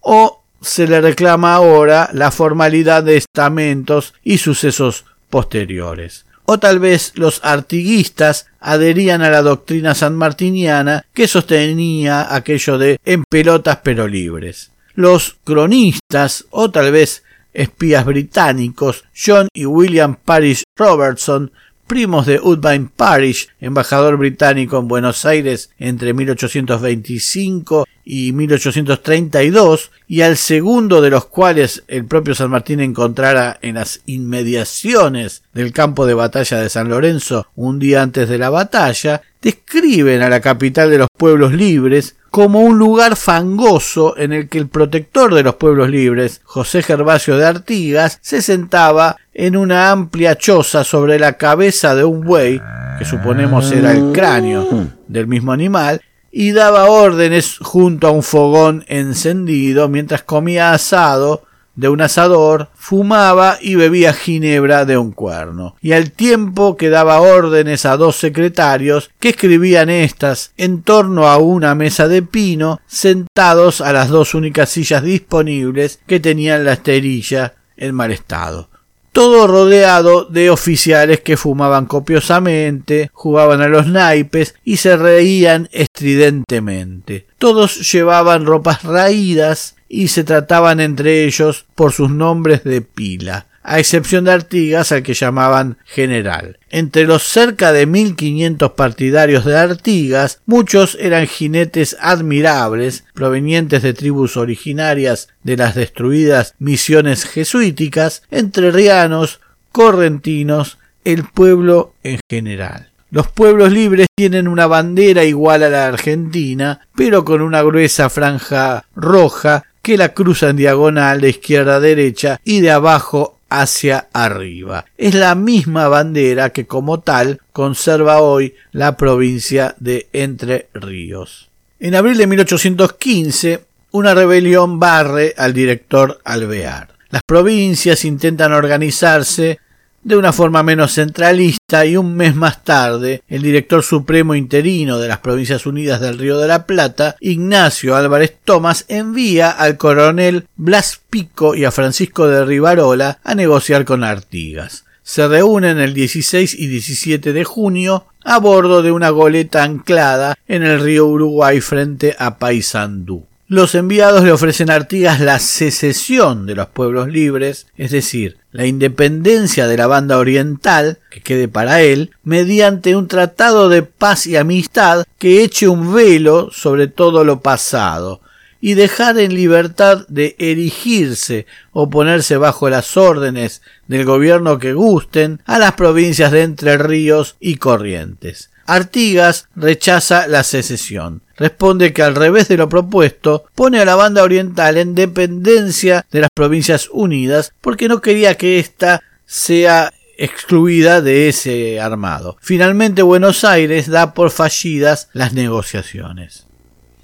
o 0.00 0.42
se 0.60 0.86
le 0.86 1.00
reclama 1.00 1.54
ahora 1.54 2.10
la 2.12 2.30
formalidad 2.30 3.02
de 3.02 3.16
estamentos 3.16 4.12
y 4.22 4.36
sucesos 4.36 5.06
posteriores. 5.30 6.26
O 6.44 6.58
tal 6.58 6.78
vez 6.78 7.12
los 7.14 7.40
artiguistas 7.42 8.48
adherían 8.60 9.22
a 9.22 9.30
la 9.30 9.40
doctrina 9.40 9.94
sanmartiniana 9.94 11.06
que 11.14 11.26
sostenía 11.26 12.34
aquello 12.34 12.76
de 12.76 13.00
en 13.04 13.24
pelotas 13.24 13.78
pero 13.82 14.06
libres. 14.06 14.72
Los 14.94 15.38
cronistas, 15.44 16.44
o 16.50 16.70
tal 16.70 16.92
vez 16.92 17.22
espías 17.54 18.04
británicos, 18.04 19.04
John 19.16 19.48
y 19.54 19.64
William 19.64 20.16
Parish 20.16 20.64
Robertson, 20.76 21.50
primos 21.92 22.24
de 22.24 22.40
Woodbine 22.40 22.88
Parish, 22.96 23.50
embajador 23.60 24.16
británico 24.16 24.78
en 24.78 24.88
Buenos 24.88 25.26
Aires 25.26 25.68
entre 25.78 26.14
1825 26.14 27.86
y 28.02 28.32
1832, 28.32 29.90
y 30.08 30.22
al 30.22 30.38
segundo 30.38 31.02
de 31.02 31.10
los 31.10 31.26
cuales 31.26 31.84
el 31.88 32.06
propio 32.06 32.34
San 32.34 32.48
Martín 32.48 32.80
encontrara 32.80 33.58
en 33.60 33.74
las 33.74 34.00
inmediaciones 34.06 35.42
del 35.52 35.74
campo 35.74 36.06
de 36.06 36.14
batalla 36.14 36.62
de 36.62 36.70
San 36.70 36.88
Lorenzo 36.88 37.46
un 37.56 37.78
día 37.78 38.00
antes 38.00 38.26
de 38.26 38.38
la 38.38 38.48
batalla, 38.48 39.20
describen 39.42 40.22
a 40.22 40.30
la 40.30 40.40
capital 40.40 40.88
de 40.88 40.96
los 40.96 41.08
pueblos 41.14 41.52
libres 41.52 42.16
como 42.32 42.60
un 42.60 42.78
lugar 42.78 43.16
fangoso 43.16 44.16
en 44.16 44.32
el 44.32 44.48
que 44.48 44.56
el 44.56 44.66
protector 44.66 45.34
de 45.34 45.42
los 45.42 45.56
pueblos 45.56 45.90
libres, 45.90 46.40
José 46.44 46.82
Gervasio 46.82 47.36
de 47.36 47.44
Artigas, 47.44 48.18
se 48.22 48.40
sentaba 48.40 49.18
en 49.34 49.54
una 49.54 49.90
amplia 49.90 50.38
choza 50.38 50.82
sobre 50.82 51.18
la 51.18 51.34
cabeza 51.34 51.94
de 51.94 52.04
un 52.04 52.22
buey, 52.22 52.58
que 52.98 53.04
suponemos 53.04 53.70
era 53.70 53.92
el 53.92 54.12
cráneo 54.12 54.66
del 55.08 55.26
mismo 55.26 55.52
animal, 55.52 56.00
y 56.30 56.52
daba 56.52 56.86
órdenes 56.86 57.58
junto 57.58 58.08
a 58.08 58.12
un 58.12 58.22
fogón 58.22 58.86
encendido 58.88 59.90
mientras 59.90 60.22
comía 60.22 60.72
asado 60.72 61.42
de 61.74 61.88
un 61.88 62.00
asador, 62.00 62.68
fumaba 62.74 63.58
y 63.60 63.74
bebía 63.74 64.12
ginebra 64.12 64.84
de 64.84 64.98
un 64.98 65.12
cuerno, 65.12 65.76
y 65.80 65.92
al 65.92 66.12
tiempo 66.12 66.76
que 66.76 66.90
daba 66.90 67.20
órdenes 67.20 67.86
a 67.86 67.96
dos 67.96 68.16
secretarios 68.16 69.10
que 69.18 69.30
escribían 69.30 69.90
estas 69.90 70.52
en 70.56 70.82
torno 70.82 71.28
a 71.28 71.38
una 71.38 71.74
mesa 71.74 72.08
de 72.08 72.22
pino, 72.22 72.80
sentados 72.86 73.80
a 73.80 73.92
las 73.92 74.08
dos 74.08 74.34
únicas 74.34 74.68
sillas 74.70 75.02
disponibles 75.02 76.00
que 76.06 76.20
tenían 76.20 76.64
la 76.64 76.74
esterilla 76.74 77.54
en 77.76 77.94
mal 77.94 78.12
estado 78.12 78.68
todo 79.12 79.46
rodeado 79.46 80.24
de 80.24 80.50
oficiales 80.50 81.20
que 81.20 81.36
fumaban 81.36 81.86
copiosamente, 81.86 83.10
jugaban 83.12 83.60
a 83.60 83.68
los 83.68 83.86
naipes 83.86 84.54
y 84.64 84.78
se 84.78 84.96
reían 84.96 85.68
estridentemente. 85.72 87.26
Todos 87.38 87.92
llevaban 87.92 88.46
ropas 88.46 88.82
raídas 88.82 89.76
y 89.94 90.08
se 90.08 90.24
trataban 90.24 90.80
entre 90.80 91.24
ellos 91.24 91.66
por 91.74 91.92
sus 91.92 92.10
nombres 92.10 92.64
de 92.64 92.80
pila 92.80 93.46
a 93.62 93.78
excepción 93.78 94.24
de 94.24 94.32
Artigas 94.32 94.90
al 94.90 95.02
que 95.02 95.14
llamaban 95.14 95.76
general. 95.84 96.58
Entre 96.70 97.04
los 97.04 97.22
cerca 97.22 97.72
de 97.72 97.86
1500 97.86 98.72
partidarios 98.72 99.44
de 99.44 99.56
Artigas, 99.56 100.40
muchos 100.46 100.96
eran 100.98 101.26
jinetes 101.26 101.96
admirables, 102.00 103.04
provenientes 103.14 103.82
de 103.82 103.94
tribus 103.94 104.36
originarias 104.36 105.28
de 105.44 105.58
las 105.58 105.74
destruidas 105.74 106.54
misiones 106.58 107.24
jesuíticas, 107.24 108.22
entrerrianos, 108.30 109.40
correntinos, 109.70 110.78
el 111.04 111.24
pueblo 111.24 111.94
en 112.02 112.18
general. 112.28 112.88
Los 113.10 113.28
pueblos 113.28 113.70
libres 113.70 114.06
tienen 114.16 114.48
una 114.48 114.66
bandera 114.66 115.22
igual 115.22 115.62
a 115.62 115.68
la 115.68 115.86
argentina, 115.86 116.80
pero 116.96 117.26
con 117.26 117.42
una 117.42 117.62
gruesa 117.62 118.08
franja 118.08 118.86
roja 118.96 119.66
que 119.82 119.96
la 119.96 120.14
cruza 120.14 120.50
en 120.50 120.56
diagonal 120.56 121.20
de 121.20 121.30
izquierda 121.30 121.76
a 121.76 121.80
derecha 121.80 122.40
y 122.44 122.60
de 122.60 122.70
abajo 122.70 123.38
hacia 123.50 124.08
arriba. 124.12 124.86
Es 124.96 125.14
la 125.14 125.34
misma 125.34 125.88
bandera 125.88 126.50
que 126.50 126.66
como 126.66 127.00
tal 127.00 127.40
conserva 127.52 128.20
hoy 128.20 128.54
la 128.70 128.96
provincia 128.96 129.74
de 129.78 130.08
Entre 130.12 130.68
Ríos. 130.72 131.50
En 131.78 131.94
abril 131.94 132.16
de 132.16 132.26
1815, 132.26 133.64
una 133.90 134.14
rebelión 134.14 134.80
barre 134.80 135.34
al 135.36 135.52
director 135.52 136.20
Alvear. 136.24 136.88
Las 137.10 137.22
provincias 137.24 138.06
intentan 138.06 138.52
organizarse 138.52 139.58
de 140.02 140.16
una 140.16 140.32
forma 140.32 140.62
menos 140.62 140.94
centralista 140.94 141.86
y 141.86 141.96
un 141.96 142.14
mes 142.14 142.34
más 142.34 142.64
tarde 142.64 143.22
el 143.28 143.42
director 143.42 143.82
supremo 143.82 144.34
interino 144.34 144.98
de 144.98 145.08
las 145.08 145.18
Provincias 145.18 145.66
Unidas 145.66 146.00
del 146.00 146.18
Río 146.18 146.38
de 146.38 146.48
la 146.48 146.66
Plata, 146.66 147.16
Ignacio 147.20 147.96
Álvarez 147.96 148.36
Tomás, 148.44 148.84
envía 148.88 149.50
al 149.50 149.76
coronel 149.76 150.46
Blas 150.56 151.00
Pico 151.08 151.54
y 151.54 151.64
a 151.64 151.70
Francisco 151.70 152.26
de 152.26 152.44
Rivarola 152.44 153.18
a 153.22 153.34
negociar 153.34 153.84
con 153.84 154.04
Artigas. 154.04 154.84
Se 155.02 155.26
reúnen 155.26 155.78
el 155.78 155.94
16 155.94 156.54
y 156.54 156.66
17 156.68 157.32
de 157.32 157.44
junio 157.44 158.06
a 158.24 158.38
bordo 158.38 158.82
de 158.82 158.92
una 158.92 159.10
goleta 159.10 159.64
anclada 159.64 160.36
en 160.46 160.62
el 160.62 160.80
río 160.80 161.06
Uruguay 161.06 161.60
frente 161.60 162.14
a 162.18 162.38
Paysandú. 162.38 163.26
Los 163.48 163.74
enviados 163.74 164.24
le 164.24 164.32
ofrecen 164.32 164.70
a 164.70 164.76
Artigas 164.76 165.20
la 165.20 165.38
secesión 165.38 166.46
de 166.46 166.54
los 166.54 166.68
pueblos 166.68 167.08
libres, 167.08 167.66
es 167.76 167.90
decir, 167.90 168.38
la 168.50 168.66
independencia 168.66 169.66
de 169.66 169.76
la 169.76 169.86
banda 169.86 170.18
oriental, 170.18 170.98
que 171.10 171.20
quede 171.20 171.48
para 171.48 171.82
él, 171.82 172.12
mediante 172.22 172.96
un 172.96 173.08
tratado 173.08 173.68
de 173.68 173.82
paz 173.82 174.26
y 174.26 174.36
amistad 174.36 175.04
que 175.18 175.42
eche 175.42 175.68
un 175.68 175.92
velo 175.92 176.50
sobre 176.52 176.86
todo 176.86 177.24
lo 177.24 177.40
pasado, 177.40 178.22
y 178.60 178.74
dejar 178.74 179.18
en 179.18 179.34
libertad 179.34 180.06
de 180.08 180.36
erigirse 180.38 181.46
o 181.72 181.90
ponerse 181.90 182.36
bajo 182.36 182.70
las 182.70 182.96
órdenes 182.96 183.60
del 183.88 184.04
gobierno 184.04 184.58
que 184.58 184.72
gusten 184.72 185.42
a 185.44 185.58
las 185.58 185.72
provincias 185.72 186.30
de 186.30 186.42
Entre 186.42 186.78
Ríos 186.78 187.36
y 187.40 187.56
Corrientes. 187.56 188.50
Artigas 188.66 189.48
rechaza 189.56 190.28
la 190.28 190.44
secesión. 190.44 191.22
Responde 191.42 191.92
que 191.92 192.04
al 192.04 192.14
revés 192.14 192.46
de 192.46 192.56
lo 192.56 192.68
propuesto, 192.68 193.46
pone 193.56 193.80
a 193.80 193.84
la 193.84 193.96
banda 193.96 194.22
oriental 194.22 194.78
en 194.78 194.94
dependencia 194.94 196.06
de 196.12 196.20
las 196.20 196.30
Provincias 196.32 196.88
Unidas 196.92 197.52
porque 197.60 197.88
no 197.88 198.00
quería 198.00 198.36
que 198.36 198.60
ésta 198.60 199.02
sea 199.26 199.92
excluida 200.16 201.00
de 201.00 201.28
ese 201.28 201.80
armado. 201.80 202.36
Finalmente 202.40 203.02
Buenos 203.02 203.42
Aires 203.42 203.90
da 203.90 204.14
por 204.14 204.30
fallidas 204.30 205.08
las 205.14 205.32
negociaciones. 205.32 206.46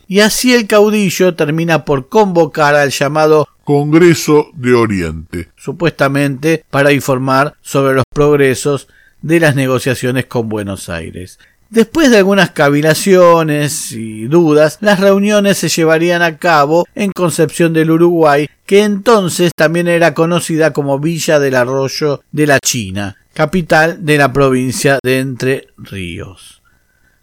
Y 0.07 0.21
así 0.21 0.55
el 0.55 0.69
caudillo 0.69 1.35
termina 1.35 1.85
por 1.85 2.09
convocar 2.09 2.77
al 2.77 2.91
llamado 2.91 3.49
Congreso 3.65 4.51
de 4.55 4.73
Oriente, 4.73 5.49
supuestamente 5.57 6.65
para 6.71 6.93
informar 6.93 7.57
sobre 7.61 7.95
los 7.95 8.05
progresos 8.15 8.87
de 9.21 9.41
las 9.41 9.57
negociaciones 9.57 10.27
con 10.27 10.49
Buenos 10.49 10.89
Aires. 10.89 11.41
Después 11.71 12.11
de 12.11 12.17
algunas 12.17 12.51
cavilaciones 12.53 13.93
y 13.93 14.25
dudas, 14.25 14.79
las 14.81 15.01
reuniones 15.01 15.59
se 15.59 15.69
llevarían 15.69 16.23
a 16.23 16.39
cabo 16.39 16.87
en 16.95 17.13
Concepción 17.13 17.75
del 17.75 17.91
Uruguay, 17.91 18.49
que 18.65 18.85
entonces 18.85 19.53
también 19.55 19.87
era 19.87 20.15
conocida 20.15 20.73
como 20.73 20.99
Villa 20.99 21.39
del 21.39 21.55
Arroyo 21.55 22.23
de 22.33 22.47
la 22.47 22.59
China, 22.59 23.17
capital 23.35 24.07
de 24.07 24.17
la 24.17 24.33
provincia 24.33 24.99
de 25.03 25.19
Entre 25.19 25.69
Ríos. 25.77 26.63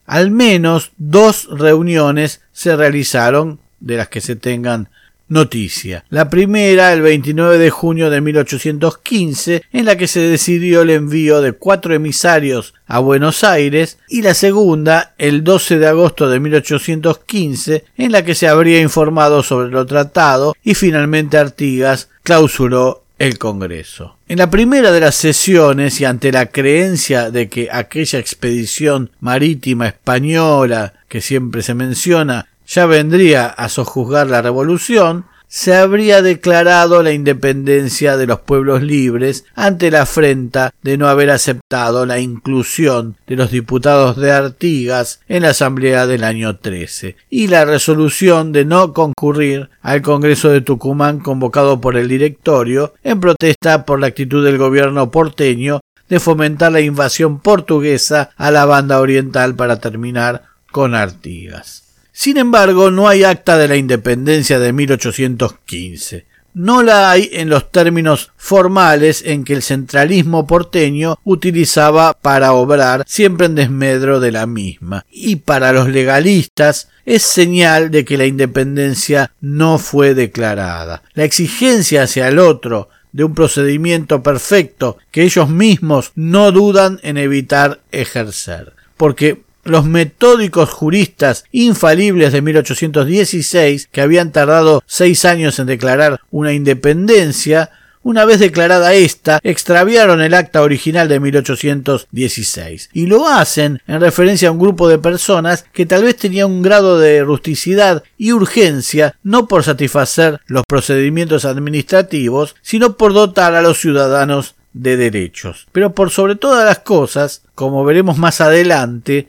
Al 0.06 0.30
menos 0.30 0.92
dos 0.98 1.48
reuniones 1.50 2.42
se 2.52 2.76
realizaron, 2.76 3.60
de 3.80 3.98
las 3.98 4.10
que 4.10 4.22
se 4.22 4.36
tengan 4.36 4.90
noticia. 5.28 6.06
La 6.10 6.30
primera, 6.30 6.94
el 6.94 7.02
29 7.02 7.58
de 7.58 7.70
junio 7.70 8.10
de 8.10 8.22
1815, 8.22 9.64
en 9.72 9.86
la 9.86 9.98
que 9.98 10.08
se 10.08 10.22
decidió 10.22 10.82
el 10.82 10.90
envío 10.90 11.42
de 11.42 11.54
cuatro 11.54 11.94
emisarios 11.94 12.74
a 12.88 13.00
Buenos 13.00 13.44
Aires, 13.44 13.98
y 14.08 14.22
la 14.22 14.34
segunda, 14.34 15.14
el 15.18 15.44
12 15.44 15.80
de 15.80 15.88
agosto 15.88 16.30
de 16.30 16.40
1815, 16.40 17.86
en 17.98 18.12
la 18.12 18.24
que 18.24 18.36
se 18.36 18.48
habría 18.48 18.82
informado 18.82 19.44
sobre 19.44 19.70
lo 19.70 19.86
tratado 19.86 20.56
y 20.64 20.76
finalmente 20.76 21.38
Artigas 21.38 22.10
clausuró 22.24 23.04
el 23.18 23.38
Congreso. 23.38 24.18
En 24.28 24.40
la 24.40 24.50
primera 24.50 24.92
de 24.92 25.00
las 25.00 25.16
sesiones 25.16 26.02
y 26.02 26.06
ante 26.06 26.32
la 26.32 26.48
creencia 26.48 27.32
de 27.32 27.48
que 27.48 27.70
aquella 27.72 28.20
expedición 28.20 29.12
marítima 29.20 29.88
española 29.88 30.94
que 31.08 31.22
siempre 31.22 31.62
se 31.62 31.74
menciona 31.76 32.48
ya 32.68 32.86
vendría 32.86 33.48
a 33.48 33.70
sojuzgar 33.70 34.28
la 34.28 34.42
revolución, 34.42 35.26
se 35.48 35.76
habría 35.76 36.22
declarado 36.22 37.04
la 37.04 37.12
independencia 37.12 38.18
de 38.18 38.28
los 38.28 38.40
pueblos 38.40 38.82
libres 38.82 39.46
ante 39.56 39.92
la 39.92 40.02
afrenta 40.02 40.74
de 40.82 40.98
no 40.98 41.08
haber 41.08 41.30
aceptado 41.30 42.06
la 42.06 42.20
inclusión 42.20 43.16
de 43.28 43.36
los 43.36 43.52
diputados 43.52 44.18
de 44.18 44.32
Artigas 44.32 45.22
en 45.28 45.44
la 45.44 45.52
Asamblea 45.52 46.08
del 46.08 46.24
año 46.24 46.58
13 46.58 47.16
y 47.30 47.48
la 47.48 47.64
resolución 47.64 48.52
de 48.52 48.66
no 48.66 48.92
concurrir 48.94 49.70
al 49.82 50.02
Congreso 50.02 50.50
de 50.50 50.62
Tucumán 50.62 51.20
convocado 51.20 51.80
por 51.80 51.96
el 51.96 52.10
directorio 52.10 52.94
en 53.04 53.20
protesta 53.20 53.86
por 53.86 54.00
la 54.00 54.08
actitud 54.08 54.44
del 54.44 54.58
gobierno 54.58 55.12
porteño 55.12 55.80
de 56.10 56.20
fomentar 56.20 56.72
la 56.72 56.82
invasión 56.82 57.40
portuguesa 57.40 58.32
a 58.36 58.52
la 58.52 58.66
banda 58.66 59.00
oriental 59.00 59.56
para 59.56 59.80
terminar 59.80 60.44
con 60.72 60.96
Artigas. 60.96 61.85
Sin 62.18 62.38
embargo, 62.38 62.92
no 62.92 63.10
hay 63.10 63.26
acta 63.26 63.58
de 63.58 63.68
la 63.68 63.76
independencia 63.76 64.58
de 64.58 64.72
1815. 64.72 66.26
No 66.54 66.82
la 66.82 67.12
hay 67.12 67.30
en 67.34 67.50
los 67.50 67.70
términos 67.74 68.32
formales 68.38 69.22
en 69.26 69.44
que 69.44 69.52
el 69.52 69.62
centralismo 69.62 70.48
porteño 70.48 71.20
utilizaba 71.26 72.14
para 72.14 72.54
obrar 72.54 73.04
siempre 73.06 73.48
en 73.48 73.56
desmedro 73.56 74.22
de 74.22 74.32
la 74.32 74.46
misma. 74.46 75.06
Y 75.12 75.36
para 75.36 75.74
los 75.74 75.90
legalistas 75.90 76.88
es 77.06 77.22
señal 77.24 77.92
de 77.92 78.06
que 78.06 78.18
la 78.18 78.26
independencia 78.26 79.34
no 79.42 79.78
fue 79.78 80.14
declarada. 80.14 81.04
La 81.16 81.26
exigencia 81.26 82.04
hacia 82.04 82.30
el 82.30 82.40
otro 82.40 82.88
de 83.12 83.26
un 83.26 83.36
procedimiento 83.36 84.24
perfecto 84.24 84.98
que 85.12 85.24
ellos 85.24 85.50
mismos 85.50 86.14
no 86.16 86.54
dudan 86.54 86.98
en 87.04 87.18
evitar 87.18 87.82
ejercer. 87.92 88.72
Porque 88.96 89.44
los 89.66 89.86
metódicos 89.86 90.70
juristas 90.70 91.44
infalibles 91.52 92.32
de 92.32 92.42
1816, 92.42 93.90
que 93.92 94.02
habían 94.02 94.32
tardado 94.32 94.84
seis 94.86 95.26
años 95.26 95.60
en 95.60 95.66
declarar 95.66 96.22
una 96.32 96.54
independencia, 96.54 97.72
una 98.04 98.24
vez 98.24 98.40
declarada 98.40 98.94
esta, 98.94 99.40
extraviaron 99.42 100.22
el 100.22 100.36
acta 100.36 100.62
original 100.62 101.08
de 101.08 101.20
1816 101.20 102.92
y 102.94 103.08
lo 103.08 103.28
hacen 103.28 103.82
en 103.88 104.00
referencia 104.00 104.50
a 104.50 104.52
un 104.52 104.60
grupo 104.60 104.88
de 104.88 105.00
personas 105.00 105.66
que 105.74 105.88
tal 105.88 106.04
vez 106.04 106.16
tenía 106.16 106.46
un 106.46 106.62
grado 106.62 107.00
de 107.00 107.24
rusticidad 107.24 108.04
y 108.16 108.32
urgencia 108.32 109.16
no 109.24 109.48
por 109.48 109.64
satisfacer 109.64 110.40
los 110.46 110.64
procedimientos 110.68 111.46
administrativos, 111.46 112.56
sino 112.62 112.96
por 112.96 113.14
dotar 113.14 113.56
a 113.56 113.64
los 113.64 113.80
ciudadanos 113.80 114.54
de 114.74 114.98
derechos. 114.98 115.66
Pero 115.72 115.94
por 115.94 116.12
sobre 116.12 116.36
todas 116.36 116.64
las 116.64 116.80
cosas, 116.80 117.42
como 117.56 117.84
veremos 117.86 118.20
más 118.20 118.40
adelante, 118.40 119.28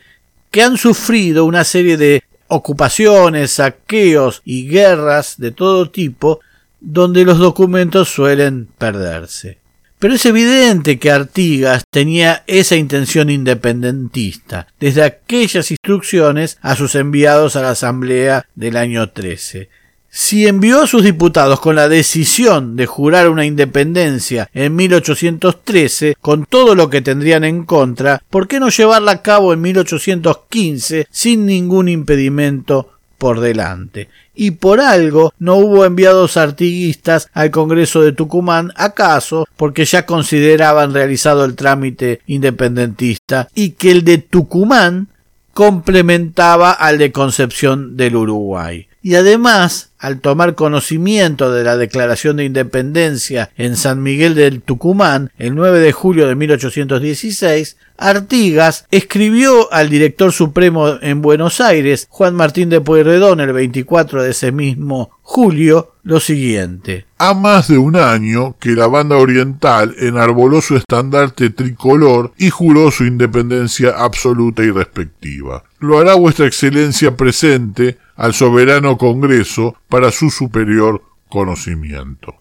que 0.57 0.63
han 0.63 0.79
sufrido 0.79 1.45
una 1.45 1.65
serie 1.65 1.99
de 1.99 2.25
ocupaciones, 2.49 3.51
saqueos 3.51 4.41
y 4.43 4.67
guerras 4.67 5.35
de 5.37 5.51
todo 5.51 5.91
tipo, 5.91 6.41
donde 6.81 7.27
los 7.27 7.37
documentos 7.37 8.09
suelen 8.09 8.67
perderse. 8.79 9.59
Pero 9.99 10.15
es 10.15 10.25
evidente 10.25 10.99
que 10.99 11.11
Artigas 11.11 11.85
tenía 11.91 12.43
esa 12.47 12.75
intención 12.75 13.29
independentista, 13.29 14.67
desde 14.81 15.03
aquellas 15.03 15.71
instrucciones 15.71 16.57
a 16.63 16.75
sus 16.75 16.95
enviados 16.95 17.57
a 17.57 17.61
la 17.61 17.73
Asamblea 17.73 18.47
del 18.55 18.79
año 18.79 19.11
13. 19.11 19.69
Si 20.19 20.47
envió 20.47 20.81
a 20.81 20.87
sus 20.87 21.05
diputados 21.05 21.61
con 21.61 21.77
la 21.77 21.91
decisión 21.91 22.75
de 22.75 22.87
jurar 22.87 23.29
una 23.29 23.45
independencia 23.45 24.49
en 24.55 24.75
1813, 24.75 26.17
con 26.23 26.47
todo 26.47 26.75
lo 26.75 26.89
que 26.89 27.03
tendrían 27.03 27.45
en 27.45 27.65
contra, 27.65 28.23
¿por 28.31 28.49
qué 28.49 28.59
no 28.59 28.71
llevarla 28.71 29.13
a 29.13 29.23
cabo 29.23 29.53
en 29.53 29.61
1815 29.61 31.07
sin 31.11 31.45
ningún 31.45 31.91
impedimento 31.91 32.95
por 33.19 33.41
delante? 33.41 34.09
Y 34.35 34.53
por 34.53 34.81
algo 34.81 35.35
no 35.39 35.57
hubo 35.57 35.85
enviados 35.85 36.39
artiguistas 36.39 37.29
al 37.35 37.51
Congreso 37.51 38.01
de 38.01 38.13
Tucumán, 38.13 38.73
acaso 38.75 39.47
porque 39.59 39.85
ya 39.85 40.07
consideraban 40.07 40.95
realizado 40.95 41.45
el 41.45 41.57
trámite 41.57 42.23
independentista 42.27 43.51
y 43.55 43.73
que 43.73 43.91
el 43.91 44.03
de 44.03 44.17
Tucumán 44.17 45.09
complementaba 45.53 46.73
al 46.73 46.97
de 46.97 47.13
Concepción 47.13 47.99
del 47.99 48.17
Uruguay. 48.17 48.89
Y 49.07 49.15
además, 49.15 49.91
al 50.01 50.19
tomar 50.19 50.57
conocimiento 50.57 51.53
de 51.53 51.63
la 51.63 51.77
declaración 51.77 52.39
de 52.39 52.45
independencia 52.45 53.51
en 53.57 53.77
San 53.77 54.03
Miguel 54.03 54.35
del 54.35 54.63
Tucumán 54.63 55.31
el 55.39 55.55
9 55.55 55.79
de 55.79 55.93
julio 55.93 56.27
de 56.27 56.35
1816, 56.35 57.77
Artigas 57.99 58.85
escribió 58.91 59.73
al 59.73 59.91
director 59.91 60.33
supremo 60.33 61.01
en 61.01 61.23
Buenos 61.23 61.61
Aires, 61.61 62.09
Juan 62.11 62.35
Martín 62.35 62.69
de 62.69 62.81
Pueyrredón, 62.81 63.39
el 63.39 63.53
24 63.53 64.25
de 64.25 64.31
ese 64.31 64.51
mismo 64.51 65.11
julio, 65.23 65.93
lo 66.03 66.19
siguiente. 66.19 67.07
Ha 67.19 67.33
más 67.35 67.69
de 67.69 67.79
un 67.79 67.95
año 67.95 68.57
que 68.59 68.71
la 68.71 68.89
banda 68.89 69.19
oriental 69.19 69.95
enarboló 70.01 70.61
su 70.61 70.77
estandarte 70.77 71.51
tricolor 71.51 72.33
y 72.39 72.51
juró 72.51 72.91
su 72.91 73.05
independencia 73.05 73.91
absoluta 73.91 74.65
y 74.65 74.71
respectiva. 74.73 75.63
Lo 75.79 75.99
hará 75.99 76.15
vuestra 76.15 76.47
excelencia 76.47 77.17
presente 77.17 77.99
al 78.17 78.35
soberano 78.35 78.97
Congreso 78.99 79.77
para 79.89 80.11
su 80.11 80.31
superior 80.31 81.03
conocimiento. 81.29 82.35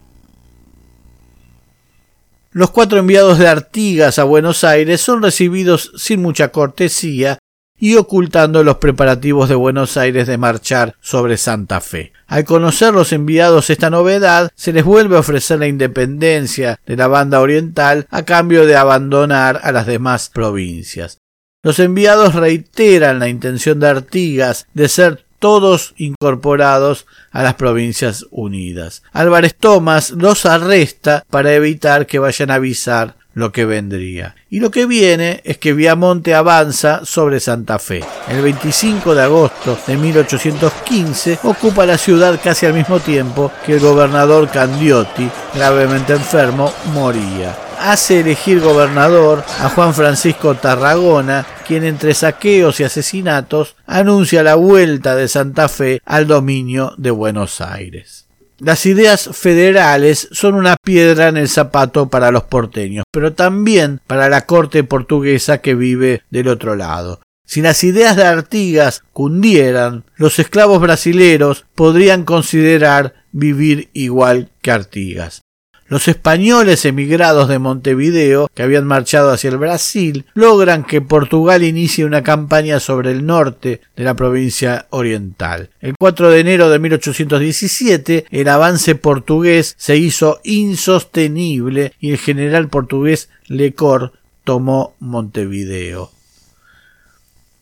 Los 2.50 2.70
cuatro 2.70 2.98
enviados 2.98 3.38
de 3.38 3.48
Artigas 3.48 4.18
a 4.18 4.24
Buenos 4.24 4.64
Aires 4.64 5.02
son 5.02 5.22
recibidos 5.22 5.92
sin 5.96 6.22
mucha 6.22 6.48
cortesía 6.48 7.38
y 7.78 7.96
ocultando 7.96 8.64
los 8.64 8.76
preparativos 8.76 9.50
de 9.50 9.54
Buenos 9.54 9.98
Aires 9.98 10.26
de 10.26 10.38
marchar 10.38 10.94
sobre 11.02 11.36
Santa 11.36 11.82
Fe. 11.82 12.14
Al 12.26 12.44
conocer 12.44 12.94
los 12.94 13.12
enviados 13.12 13.68
esta 13.68 13.90
novedad, 13.90 14.50
se 14.54 14.72
les 14.72 14.84
vuelve 14.84 15.16
a 15.16 15.20
ofrecer 15.20 15.58
la 15.58 15.66
independencia 15.66 16.80
de 16.86 16.96
la 16.96 17.08
banda 17.08 17.40
oriental 17.40 18.06
a 18.10 18.22
cambio 18.22 18.64
de 18.64 18.76
abandonar 18.76 19.60
a 19.62 19.70
las 19.72 19.86
demás 19.86 20.30
provincias. 20.32 21.18
Los 21.62 21.78
enviados 21.78 22.34
reiteran 22.34 23.18
la 23.18 23.28
intención 23.28 23.80
de 23.80 23.88
Artigas 23.88 24.66
de 24.72 24.88
ser 24.88 25.25
todos 25.38 25.94
incorporados 25.96 27.06
a 27.30 27.42
las 27.42 27.54
provincias 27.54 28.26
unidas. 28.30 29.02
Álvarez 29.12 29.54
Tomás 29.54 30.10
los 30.10 30.46
arresta 30.46 31.24
para 31.30 31.54
evitar 31.54 32.06
que 32.06 32.18
vayan 32.18 32.50
a 32.50 32.54
avisar 32.54 33.15
lo 33.36 33.52
que 33.52 33.66
vendría. 33.66 34.34
Y 34.48 34.60
lo 34.60 34.70
que 34.70 34.86
viene 34.86 35.42
es 35.44 35.58
que 35.58 35.74
Viamonte 35.74 36.34
avanza 36.34 37.04
sobre 37.04 37.38
Santa 37.38 37.78
Fe. 37.78 38.02
El 38.30 38.40
25 38.40 39.14
de 39.14 39.22
agosto 39.22 39.78
de 39.86 39.98
1815 39.98 41.40
ocupa 41.42 41.84
la 41.84 41.98
ciudad 41.98 42.40
casi 42.42 42.64
al 42.64 42.72
mismo 42.72 42.98
tiempo 42.98 43.52
que 43.66 43.74
el 43.74 43.80
gobernador 43.80 44.48
Candiotti, 44.48 45.28
gravemente 45.54 46.14
enfermo, 46.14 46.72
moría 46.94 47.54
hace 47.78 48.20
elegir 48.20 48.60
gobernador 48.60 49.44
a 49.60 49.68
Juan 49.68 49.92
Francisco 49.92 50.54
Tarragona, 50.54 51.44
quien 51.66 51.84
entre 51.84 52.14
saqueos 52.14 52.80
y 52.80 52.84
asesinatos 52.84 53.76
anuncia 53.86 54.42
la 54.42 54.54
vuelta 54.54 55.14
de 55.14 55.28
Santa 55.28 55.68
Fe 55.68 56.00
al 56.06 56.26
dominio 56.26 56.94
de 56.96 57.10
Buenos 57.10 57.60
Aires. 57.60 58.25
Las 58.58 58.86
ideas 58.86 59.28
federales 59.32 60.28
son 60.32 60.54
una 60.54 60.76
piedra 60.82 61.28
en 61.28 61.36
el 61.36 61.48
zapato 61.48 62.08
para 62.08 62.30
los 62.30 62.44
porteños, 62.44 63.04
pero 63.12 63.34
también 63.34 64.00
para 64.06 64.30
la 64.30 64.46
corte 64.46 64.82
portuguesa 64.82 65.58
que 65.58 65.74
vive 65.74 66.22
del 66.30 66.48
otro 66.48 66.74
lado. 66.74 67.20
Si 67.44 67.60
las 67.60 67.84
ideas 67.84 68.16
de 68.16 68.24
Artigas 68.24 69.04
cundieran, 69.12 70.04
los 70.16 70.38
esclavos 70.38 70.80
brasileros 70.80 71.66
podrían 71.74 72.24
considerar 72.24 73.14
vivir 73.30 73.90
igual 73.92 74.50
que 74.62 74.70
Artigas. 74.72 75.42
Los 75.88 76.08
españoles 76.08 76.84
emigrados 76.84 77.48
de 77.48 77.60
Montevideo, 77.60 78.48
que 78.52 78.64
habían 78.64 78.86
marchado 78.86 79.30
hacia 79.30 79.50
el 79.50 79.56
Brasil, 79.56 80.26
logran 80.34 80.82
que 80.82 81.00
Portugal 81.00 81.62
inicie 81.62 82.04
una 82.04 82.24
campaña 82.24 82.80
sobre 82.80 83.12
el 83.12 83.24
norte 83.24 83.82
de 83.94 84.04
la 84.04 84.14
provincia 84.14 84.86
oriental. 84.90 85.70
El 85.80 85.94
4 85.96 86.30
de 86.30 86.40
enero 86.40 86.70
de 86.70 86.80
1817, 86.80 88.26
el 88.30 88.48
avance 88.48 88.96
portugués 88.96 89.76
se 89.78 89.96
hizo 89.96 90.40
insostenible 90.42 91.92
y 92.00 92.10
el 92.10 92.18
general 92.18 92.68
portugués 92.68 93.28
Lecor 93.46 94.12
tomó 94.42 94.96
Montevideo. 94.98 96.10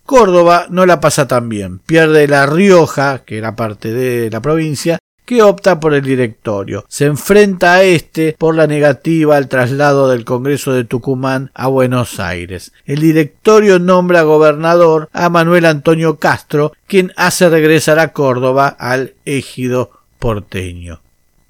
Córdoba 0.04 0.66
no 0.68 0.84
la 0.84 1.00
pasa 1.00 1.26
tan 1.26 1.48
bien. 1.48 1.78
Pierde 1.78 2.28
La 2.28 2.44
Rioja, 2.46 3.22
que 3.24 3.38
era 3.38 3.56
parte 3.56 3.92
de 3.92 4.30
la 4.30 4.40
provincia, 4.40 4.98
que 5.24 5.42
opta 5.42 5.80
por 5.80 5.94
el 5.94 6.02
directorio. 6.02 6.84
Se 6.88 7.06
enfrenta 7.06 7.74
a 7.74 7.82
este 7.82 8.36
por 8.38 8.54
la 8.54 8.66
negativa 8.66 9.36
al 9.36 9.48
traslado 9.48 10.08
del 10.08 10.24
Congreso 10.24 10.72
de 10.72 10.84
Tucumán 10.84 11.50
a 11.54 11.66
Buenos 11.68 12.20
Aires. 12.20 12.72
El 12.84 13.00
directorio 13.00 13.78
nombra 13.78 14.22
gobernador 14.22 15.08
a 15.12 15.28
Manuel 15.28 15.66
Antonio 15.66 16.18
Castro, 16.18 16.72
quien 16.86 17.12
hace 17.16 17.48
regresar 17.48 17.98
a 17.98 18.12
Córdoba 18.12 18.68
al 18.68 19.14
ejido 19.24 19.90
porteño. 20.18 21.00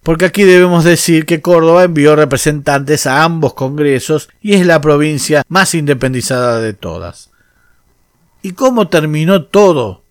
Porque 0.03 0.27
aquí 0.27 0.45
debemos 0.45 0.85
decir 0.85 1.25
que 1.25 1.41
Córdoba 1.41 1.85
envió 1.85 2.15
representantes 2.15 3.07
a 3.07 3.25
ambos 3.25 3.55
congresos 3.55 4.29
y 4.43 4.53
es 4.53 4.67
la 4.67 4.81
provincia 4.81 5.43
más 5.49 5.75
independizada 5.75 6.61
de 6.61 6.75
todas. 6.75 7.31
¿Y 8.43 8.53
cómo 8.53 8.89
terminó 8.89 9.45
todo? 9.45 10.03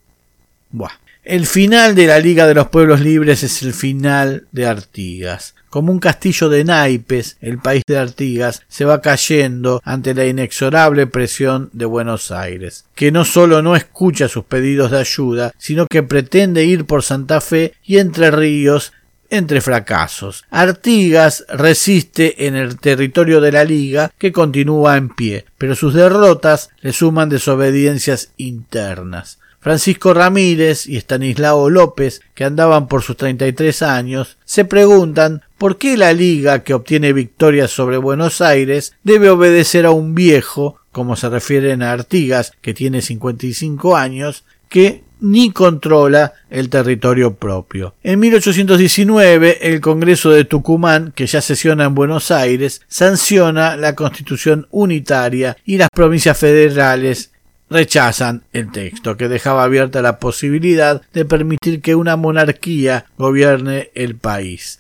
Buah. 0.72 1.03
El 1.24 1.48
final 1.48 1.96
de 1.96 2.08
la 2.08 2.20
Liga 2.20 2.48
de 2.48 2.54
los 2.54 2.68
Pueblos 2.68 3.00
Libres 3.00 3.44
es 3.44 3.64
el 3.64 3.74
final 3.74 4.46
de 4.52 4.66
Artigas. 4.66 5.56
Como 5.70 5.90
un 5.90 6.00
castillo 6.00 6.50
de 6.50 6.66
naipes, 6.66 7.38
el 7.40 7.60
país 7.60 7.82
de 7.88 7.98
Artigas 7.98 8.64
se 8.68 8.84
va 8.84 9.00
cayendo 9.00 9.82
ante 9.86 10.14
la 10.14 10.26
inexorable 10.26 11.08
presión 11.08 11.70
de 11.72 11.86
Buenos 11.86 12.32
Aires, 12.32 12.84
que 12.94 13.14
no 13.14 13.24
solo 13.24 13.62
no 13.62 13.78
escucha 13.78 14.28
sus 14.28 14.44
pedidos 14.44 14.92
de 14.92 15.00
ayuda, 15.00 15.54
sino 15.58 15.88
que 15.88 16.04
pretende 16.04 16.66
ir 16.66 16.84
por 16.84 17.04
Santa 17.04 17.40
Fe 17.40 17.74
y 17.86 18.00
Entre 18.00 18.30
Ríos 18.30 18.92
entre 19.30 19.62
fracasos. 19.62 20.44
Artigas 20.52 21.46
resiste 21.48 22.48
en 22.48 22.56
el 22.56 22.78
territorio 22.80 23.40
de 23.40 23.54
la 23.54 23.64
Liga, 23.64 24.12
que 24.18 24.34
continúa 24.34 24.98
en 24.98 25.08
pie, 25.08 25.46
pero 25.58 25.74
sus 25.74 25.94
derrotas 25.94 26.70
le 26.82 26.92
suman 26.92 27.30
desobediencias 27.30 28.34
internas. 28.36 29.40
Francisco 29.64 30.14
Ramírez 30.14 30.88
y 30.88 30.98
Estanislao 30.98 31.70
López, 31.70 32.22
que 32.36 32.44
andaban 32.44 32.90
por 32.90 33.02
sus 33.02 33.16
33 33.16 33.82
años, 33.82 34.38
se 34.44 34.66
preguntan 34.66 35.42
por 35.58 35.78
qué 35.78 35.96
la 35.96 36.12
liga 36.12 36.64
que 36.64 36.74
obtiene 36.74 37.14
victorias 37.14 37.72
sobre 37.72 37.96
Buenos 37.96 38.42
Aires 38.42 38.94
debe 39.04 39.30
obedecer 39.30 39.86
a 39.86 39.92
un 39.92 40.16
viejo, 40.16 40.82
como 40.92 41.16
se 41.16 41.30
refieren 41.30 41.82
a 41.82 41.94
Artigas, 41.94 42.52
que 42.62 42.74
tiene 42.74 43.02
55 43.02 43.96
años, 43.96 44.44
que 44.68 45.04
ni 45.22 45.52
controla 45.52 46.34
el 46.50 46.70
territorio 46.70 47.36
propio. 47.36 47.96
En 48.04 48.20
1819, 48.20 49.70
el 49.70 49.80
Congreso 49.80 50.32
de 50.32 50.44
Tucumán, 50.44 51.14
que 51.16 51.26
ya 51.26 51.42
sesiona 51.42 51.86
en 51.86 51.96
Buenos 51.96 52.32
Aires, 52.32 52.82
sanciona 52.90 53.78
la 53.78 53.96
Constitución 53.96 54.68
unitaria 54.72 55.56
y 55.64 55.78
las 55.78 55.88
provincias 55.90 56.38
federales 56.38 57.32
rechazan 57.74 58.44
el 58.54 58.72
texto, 58.72 59.18
que 59.18 59.28
dejaba 59.28 59.64
abierta 59.64 60.02
la 60.02 60.20
posibilidad 60.20 61.02
de 61.14 61.26
permitir 61.26 61.82
que 61.82 61.96
una 61.96 62.16
monarquía 62.16 63.06
gobierne 63.18 63.92
el 63.96 64.16
país. 64.16 64.80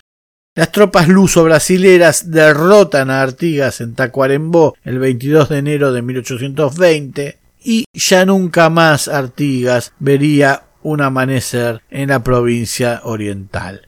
Las 0.55 0.71
tropas 0.71 1.07
luso-brasileras 1.07 2.29
derrotan 2.29 3.09
a 3.09 3.21
Artigas 3.21 3.81
en 3.81 3.95
Tacuarembó 3.95 4.75
el 4.83 4.99
22 4.99 5.49
de 5.49 5.57
enero 5.57 5.91
de 5.91 6.03
1820 6.03 7.37
y 7.63 7.85
ya 7.91 8.25
nunca 8.25 8.69
más 8.69 9.07
Artigas 9.07 9.93
vería 9.97 10.63
un 10.83 11.01
amanecer 11.01 11.81
en 11.89 12.09
la 12.09 12.23
provincia 12.23 13.01
oriental. 13.03 13.87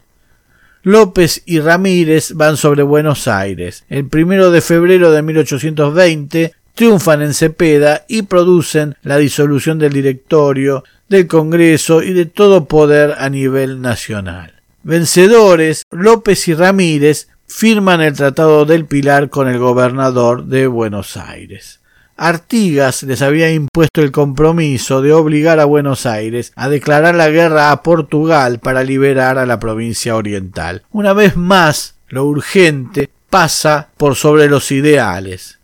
López 0.81 1.43
y 1.45 1.59
Ramírez 1.59 2.33
van 2.33 2.57
sobre 2.57 2.83
Buenos 2.83 3.27
Aires. 3.27 3.85
El 3.89 4.07
primero 4.07 4.51
de 4.51 4.61
febrero 4.61 5.11
de 5.11 5.21
1820 5.21 6.53
triunfan 6.75 7.21
en 7.21 7.33
Cepeda 7.33 8.05
y 8.07 8.23
producen 8.23 8.97
la 9.01 9.17
disolución 9.17 9.79
del 9.79 9.93
directorio, 9.93 10.83
del 11.09 11.25
Congreso 11.25 12.03
y 12.03 12.13
de 12.13 12.25
todo 12.25 12.65
poder 12.65 13.15
a 13.17 13.29
nivel 13.29 13.81
nacional. 13.81 14.53
Vencedores, 14.83 15.83
López 15.89 16.47
y 16.47 16.53
Ramírez 16.53 17.29
firman 17.47 18.01
el 18.01 18.13
Tratado 18.13 18.65
del 18.65 18.85
Pilar 18.85 19.29
con 19.29 19.47
el 19.47 19.57
gobernador 19.57 20.45
de 20.45 20.67
Buenos 20.67 21.17
Aires. 21.17 21.79
Artigas 22.17 23.03
les 23.03 23.21
había 23.21 23.51
impuesto 23.51 24.01
el 24.01 24.11
compromiso 24.11 25.01
de 25.01 25.11
obligar 25.11 25.59
a 25.59 25.65
Buenos 25.65 26.05
Aires 26.05 26.53
a 26.55 26.69
declarar 26.69 27.15
la 27.15 27.29
guerra 27.29 27.71
a 27.71 27.83
Portugal 27.83 28.59
para 28.59 28.83
liberar 28.83 29.37
a 29.37 29.45
la 29.45 29.59
provincia 29.59 30.15
oriental. 30.15 30.83
Una 30.91 31.13
vez 31.13 31.35
más, 31.35 31.95
lo 32.07 32.25
urgente 32.25 33.09
pasa 33.29 33.89
por 33.97 34.15
sobre 34.15 34.47
los 34.47 34.71
ideales 34.71 35.54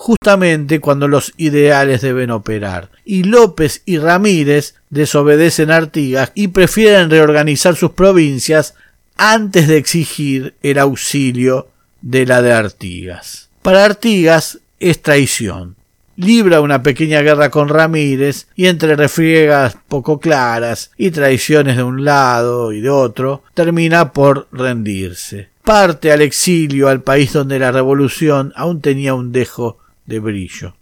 justamente 0.00 0.80
cuando 0.80 1.08
los 1.08 1.34
ideales 1.36 2.00
deben 2.00 2.30
operar. 2.30 2.88
Y 3.04 3.24
López 3.24 3.82
y 3.84 3.98
Ramírez 3.98 4.76
desobedecen 4.88 5.70
a 5.70 5.76
Artigas 5.76 6.32
y 6.34 6.48
prefieren 6.48 7.10
reorganizar 7.10 7.76
sus 7.76 7.90
provincias 7.90 8.76
antes 9.18 9.68
de 9.68 9.76
exigir 9.76 10.54
el 10.62 10.78
auxilio 10.78 11.68
de 12.00 12.24
la 12.24 12.40
de 12.40 12.50
Artigas. 12.50 13.50
Para 13.60 13.84
Artigas 13.84 14.60
es 14.78 15.02
traición. 15.02 15.76
Libra 16.16 16.62
una 16.62 16.82
pequeña 16.82 17.20
guerra 17.20 17.50
con 17.50 17.68
Ramírez 17.68 18.46
y 18.56 18.68
entre 18.68 18.96
refriegas 18.96 19.76
poco 19.86 20.18
claras 20.18 20.92
y 20.96 21.10
traiciones 21.10 21.76
de 21.76 21.82
un 21.82 22.06
lado 22.06 22.72
y 22.72 22.80
de 22.80 22.88
otro, 22.88 23.42
termina 23.52 24.14
por 24.14 24.48
rendirse. 24.50 25.50
Parte 25.62 26.10
al 26.10 26.22
exilio 26.22 26.88
al 26.88 27.02
país 27.02 27.34
donde 27.34 27.58
la 27.58 27.70
revolución 27.70 28.54
aún 28.56 28.80
tenía 28.80 29.12
un 29.12 29.30
dejo 29.30 29.79
de 30.10 30.18
brillo. 30.18 30.74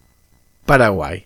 Paraguay. 0.65 1.25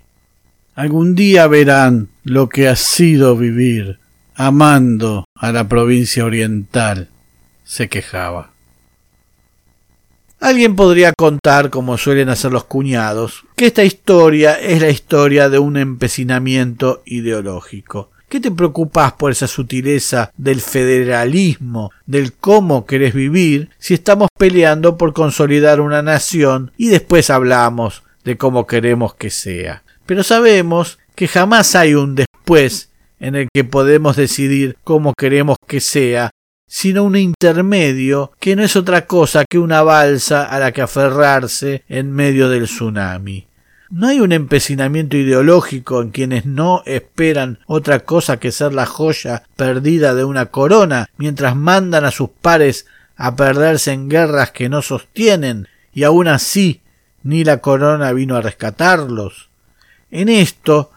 Algún 0.74 1.14
día 1.14 1.46
verán 1.46 2.08
lo 2.24 2.48
que 2.48 2.68
ha 2.68 2.76
sido 2.76 3.36
vivir 3.36 3.98
amando 4.34 5.24
a 5.36 5.52
la 5.52 5.68
provincia 5.68 6.24
oriental, 6.24 7.08
se 7.64 7.88
quejaba. 7.88 8.50
Alguien 10.40 10.74
podría 10.74 11.12
contar, 11.16 11.70
como 11.70 11.96
suelen 11.96 12.28
hacer 12.28 12.50
los 12.50 12.64
cuñados, 12.64 13.44
que 13.54 13.66
esta 13.66 13.84
historia 13.84 14.58
es 14.58 14.80
la 14.80 14.88
historia 14.88 15.48
de 15.48 15.60
un 15.60 15.76
empecinamiento 15.76 17.02
ideológico. 17.04 18.10
¿Qué 18.32 18.40
te 18.40 18.50
preocupas 18.50 19.12
por 19.12 19.30
esa 19.30 19.46
sutileza 19.46 20.32
del 20.38 20.62
federalismo, 20.62 21.90
del 22.06 22.32
cómo 22.32 22.86
querés 22.86 23.12
vivir, 23.12 23.68
si 23.78 23.92
estamos 23.92 24.28
peleando 24.38 24.96
por 24.96 25.12
consolidar 25.12 25.82
una 25.82 26.00
nación 26.00 26.72
y 26.78 26.88
después 26.88 27.28
hablamos 27.28 28.04
de 28.24 28.38
cómo 28.38 28.66
queremos 28.66 29.14
que 29.16 29.28
sea? 29.28 29.82
Pero 30.06 30.22
sabemos 30.22 30.98
que 31.14 31.28
jamás 31.28 31.74
hay 31.74 31.92
un 31.92 32.14
después 32.14 32.88
en 33.20 33.34
el 33.34 33.48
que 33.52 33.64
podemos 33.64 34.16
decidir 34.16 34.78
cómo 34.82 35.12
queremos 35.12 35.58
que 35.66 35.80
sea, 35.80 36.30
sino 36.66 37.04
un 37.04 37.16
intermedio 37.16 38.32
que 38.40 38.56
no 38.56 38.62
es 38.62 38.76
otra 38.76 39.06
cosa 39.06 39.44
que 39.44 39.58
una 39.58 39.82
balsa 39.82 40.44
a 40.44 40.58
la 40.58 40.72
que 40.72 40.80
aferrarse 40.80 41.84
en 41.86 42.10
medio 42.10 42.48
del 42.48 42.64
tsunami. 42.64 43.46
¿No 43.94 44.08
hay 44.08 44.20
un 44.20 44.32
empecinamiento 44.32 45.18
ideológico 45.18 46.00
en 46.00 46.12
quienes 46.12 46.46
no 46.46 46.82
esperan 46.86 47.58
otra 47.66 48.06
cosa 48.06 48.40
que 48.40 48.50
ser 48.50 48.72
la 48.72 48.86
joya 48.86 49.42
perdida 49.54 50.14
de 50.14 50.24
una 50.24 50.46
corona, 50.46 51.10
mientras 51.18 51.54
mandan 51.56 52.06
a 52.06 52.10
sus 52.10 52.30
pares 52.30 52.86
a 53.16 53.36
perderse 53.36 53.92
en 53.92 54.08
guerras 54.08 54.50
que 54.50 54.70
no 54.70 54.80
sostienen, 54.80 55.68
y 55.92 56.04
aun 56.04 56.26
así 56.28 56.80
ni 57.22 57.44
la 57.44 57.58
corona 57.58 58.14
vino 58.14 58.34
a 58.34 58.40
rescatarlos? 58.40 59.50
En 60.10 60.30
esto 60.30 60.90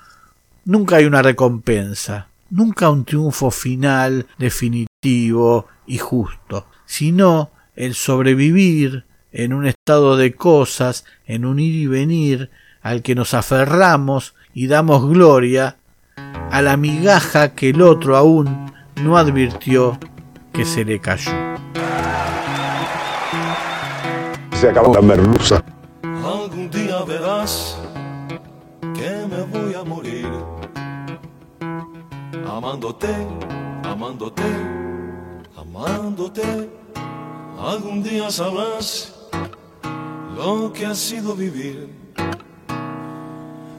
nunca 0.64 0.96
hay 0.96 1.04
una 1.04 1.22
recompensa, 1.22 2.30
nunca 2.50 2.90
un 2.90 3.04
triunfo 3.04 3.52
final, 3.52 4.26
definitivo 4.38 5.68
y 5.86 5.98
justo, 5.98 6.68
sino 6.86 7.52
el 7.76 7.94
sobrevivir 7.94 9.04
en 9.34 9.52
un 9.52 9.68
estado 9.68 10.16
de 10.16 10.34
cosas, 10.34 11.04
en 11.28 11.44
un 11.44 11.60
ir 11.60 11.76
y 11.76 11.88
venir, 11.88 12.52
al 12.86 13.02
que 13.02 13.16
nos 13.16 13.34
aferramos 13.34 14.36
y 14.54 14.68
damos 14.68 15.10
gloria 15.10 15.78
a 16.52 16.62
la 16.62 16.78
migaja 16.78 17.56
que 17.56 17.72
el 17.72 17.82
otro 17.82 18.16
aún 18.16 18.72
no 19.02 19.18
advirtió 19.18 19.98
que 20.54 20.66
se 20.66 20.86
le 20.86 21.02
cayó. 21.02 21.32
Se 24.54 24.70
acabó 24.70 24.94
la 24.94 25.02
merluza. 25.02 25.64
Algún 26.04 26.70
día 26.70 27.04
verás 27.08 27.76
que 28.94 29.26
me 29.32 29.42
voy 29.42 29.74
a 29.74 29.84
morir 29.84 30.30
amándote, 32.48 33.10
amándote, 33.84 34.44
amándote. 35.58 36.70
Algún 37.60 38.04
día 38.04 38.30
sabrás 38.30 39.28
lo 40.38 40.72
que 40.72 40.86
ha 40.86 40.94
sido 40.94 41.34
vivir 41.34 42.05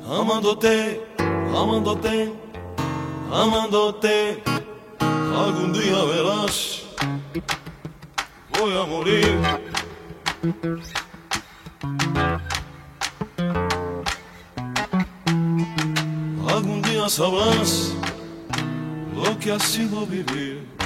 amándote, 0.08 1.00
amándote, 1.18 2.32
amándote. 3.32 4.42
Algún 5.00 5.72
día 5.72 6.04
verás, 6.04 6.82
voy 8.58 8.76
a 8.76 8.86
morir. 8.86 9.38
Algún 16.48 16.82
día 16.82 17.08
sabrás 17.08 17.92
lo 19.14 19.38
que 19.38 19.52
ha 19.52 19.58
sido 19.58 20.06
vivir 20.06 20.76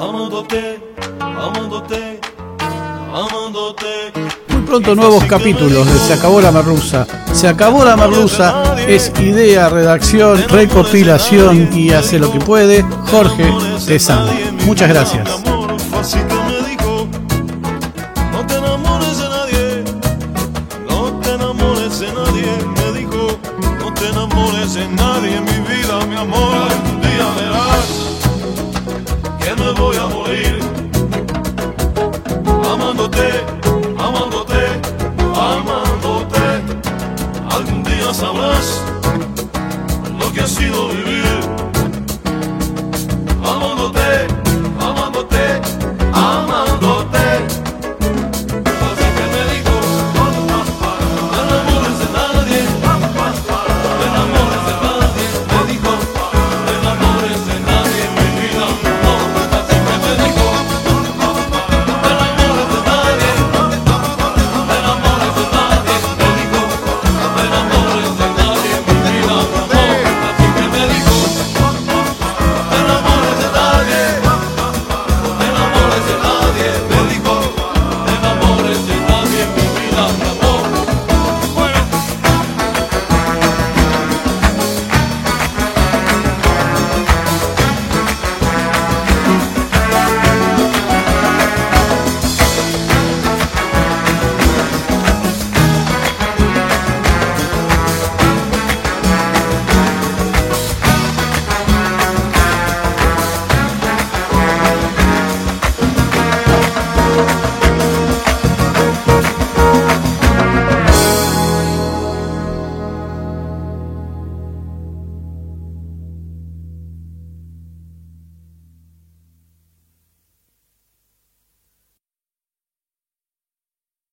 amándote, 0.00 0.80
amándote, 1.20 2.20
amándote. 3.12 4.39
Pronto 4.70 4.94
nuevos 4.94 5.24
capítulos 5.24 5.84
de 5.84 5.98
Se 5.98 6.12
acabó 6.12 6.40
la 6.40 6.52
merluza. 6.52 7.04
Se 7.32 7.48
acabó 7.48 7.84
la 7.84 7.96
merluza 7.96 8.76
es 8.86 9.12
idea, 9.18 9.68
redacción, 9.68 10.44
recopilación 10.48 11.76
y 11.76 11.90
hace 11.90 12.20
lo 12.20 12.30
que 12.30 12.38
puede 12.38 12.82
Jorge 13.10 13.52
Tezán. 13.84 14.28
Muchas 14.66 14.88
gracias. 14.88 15.28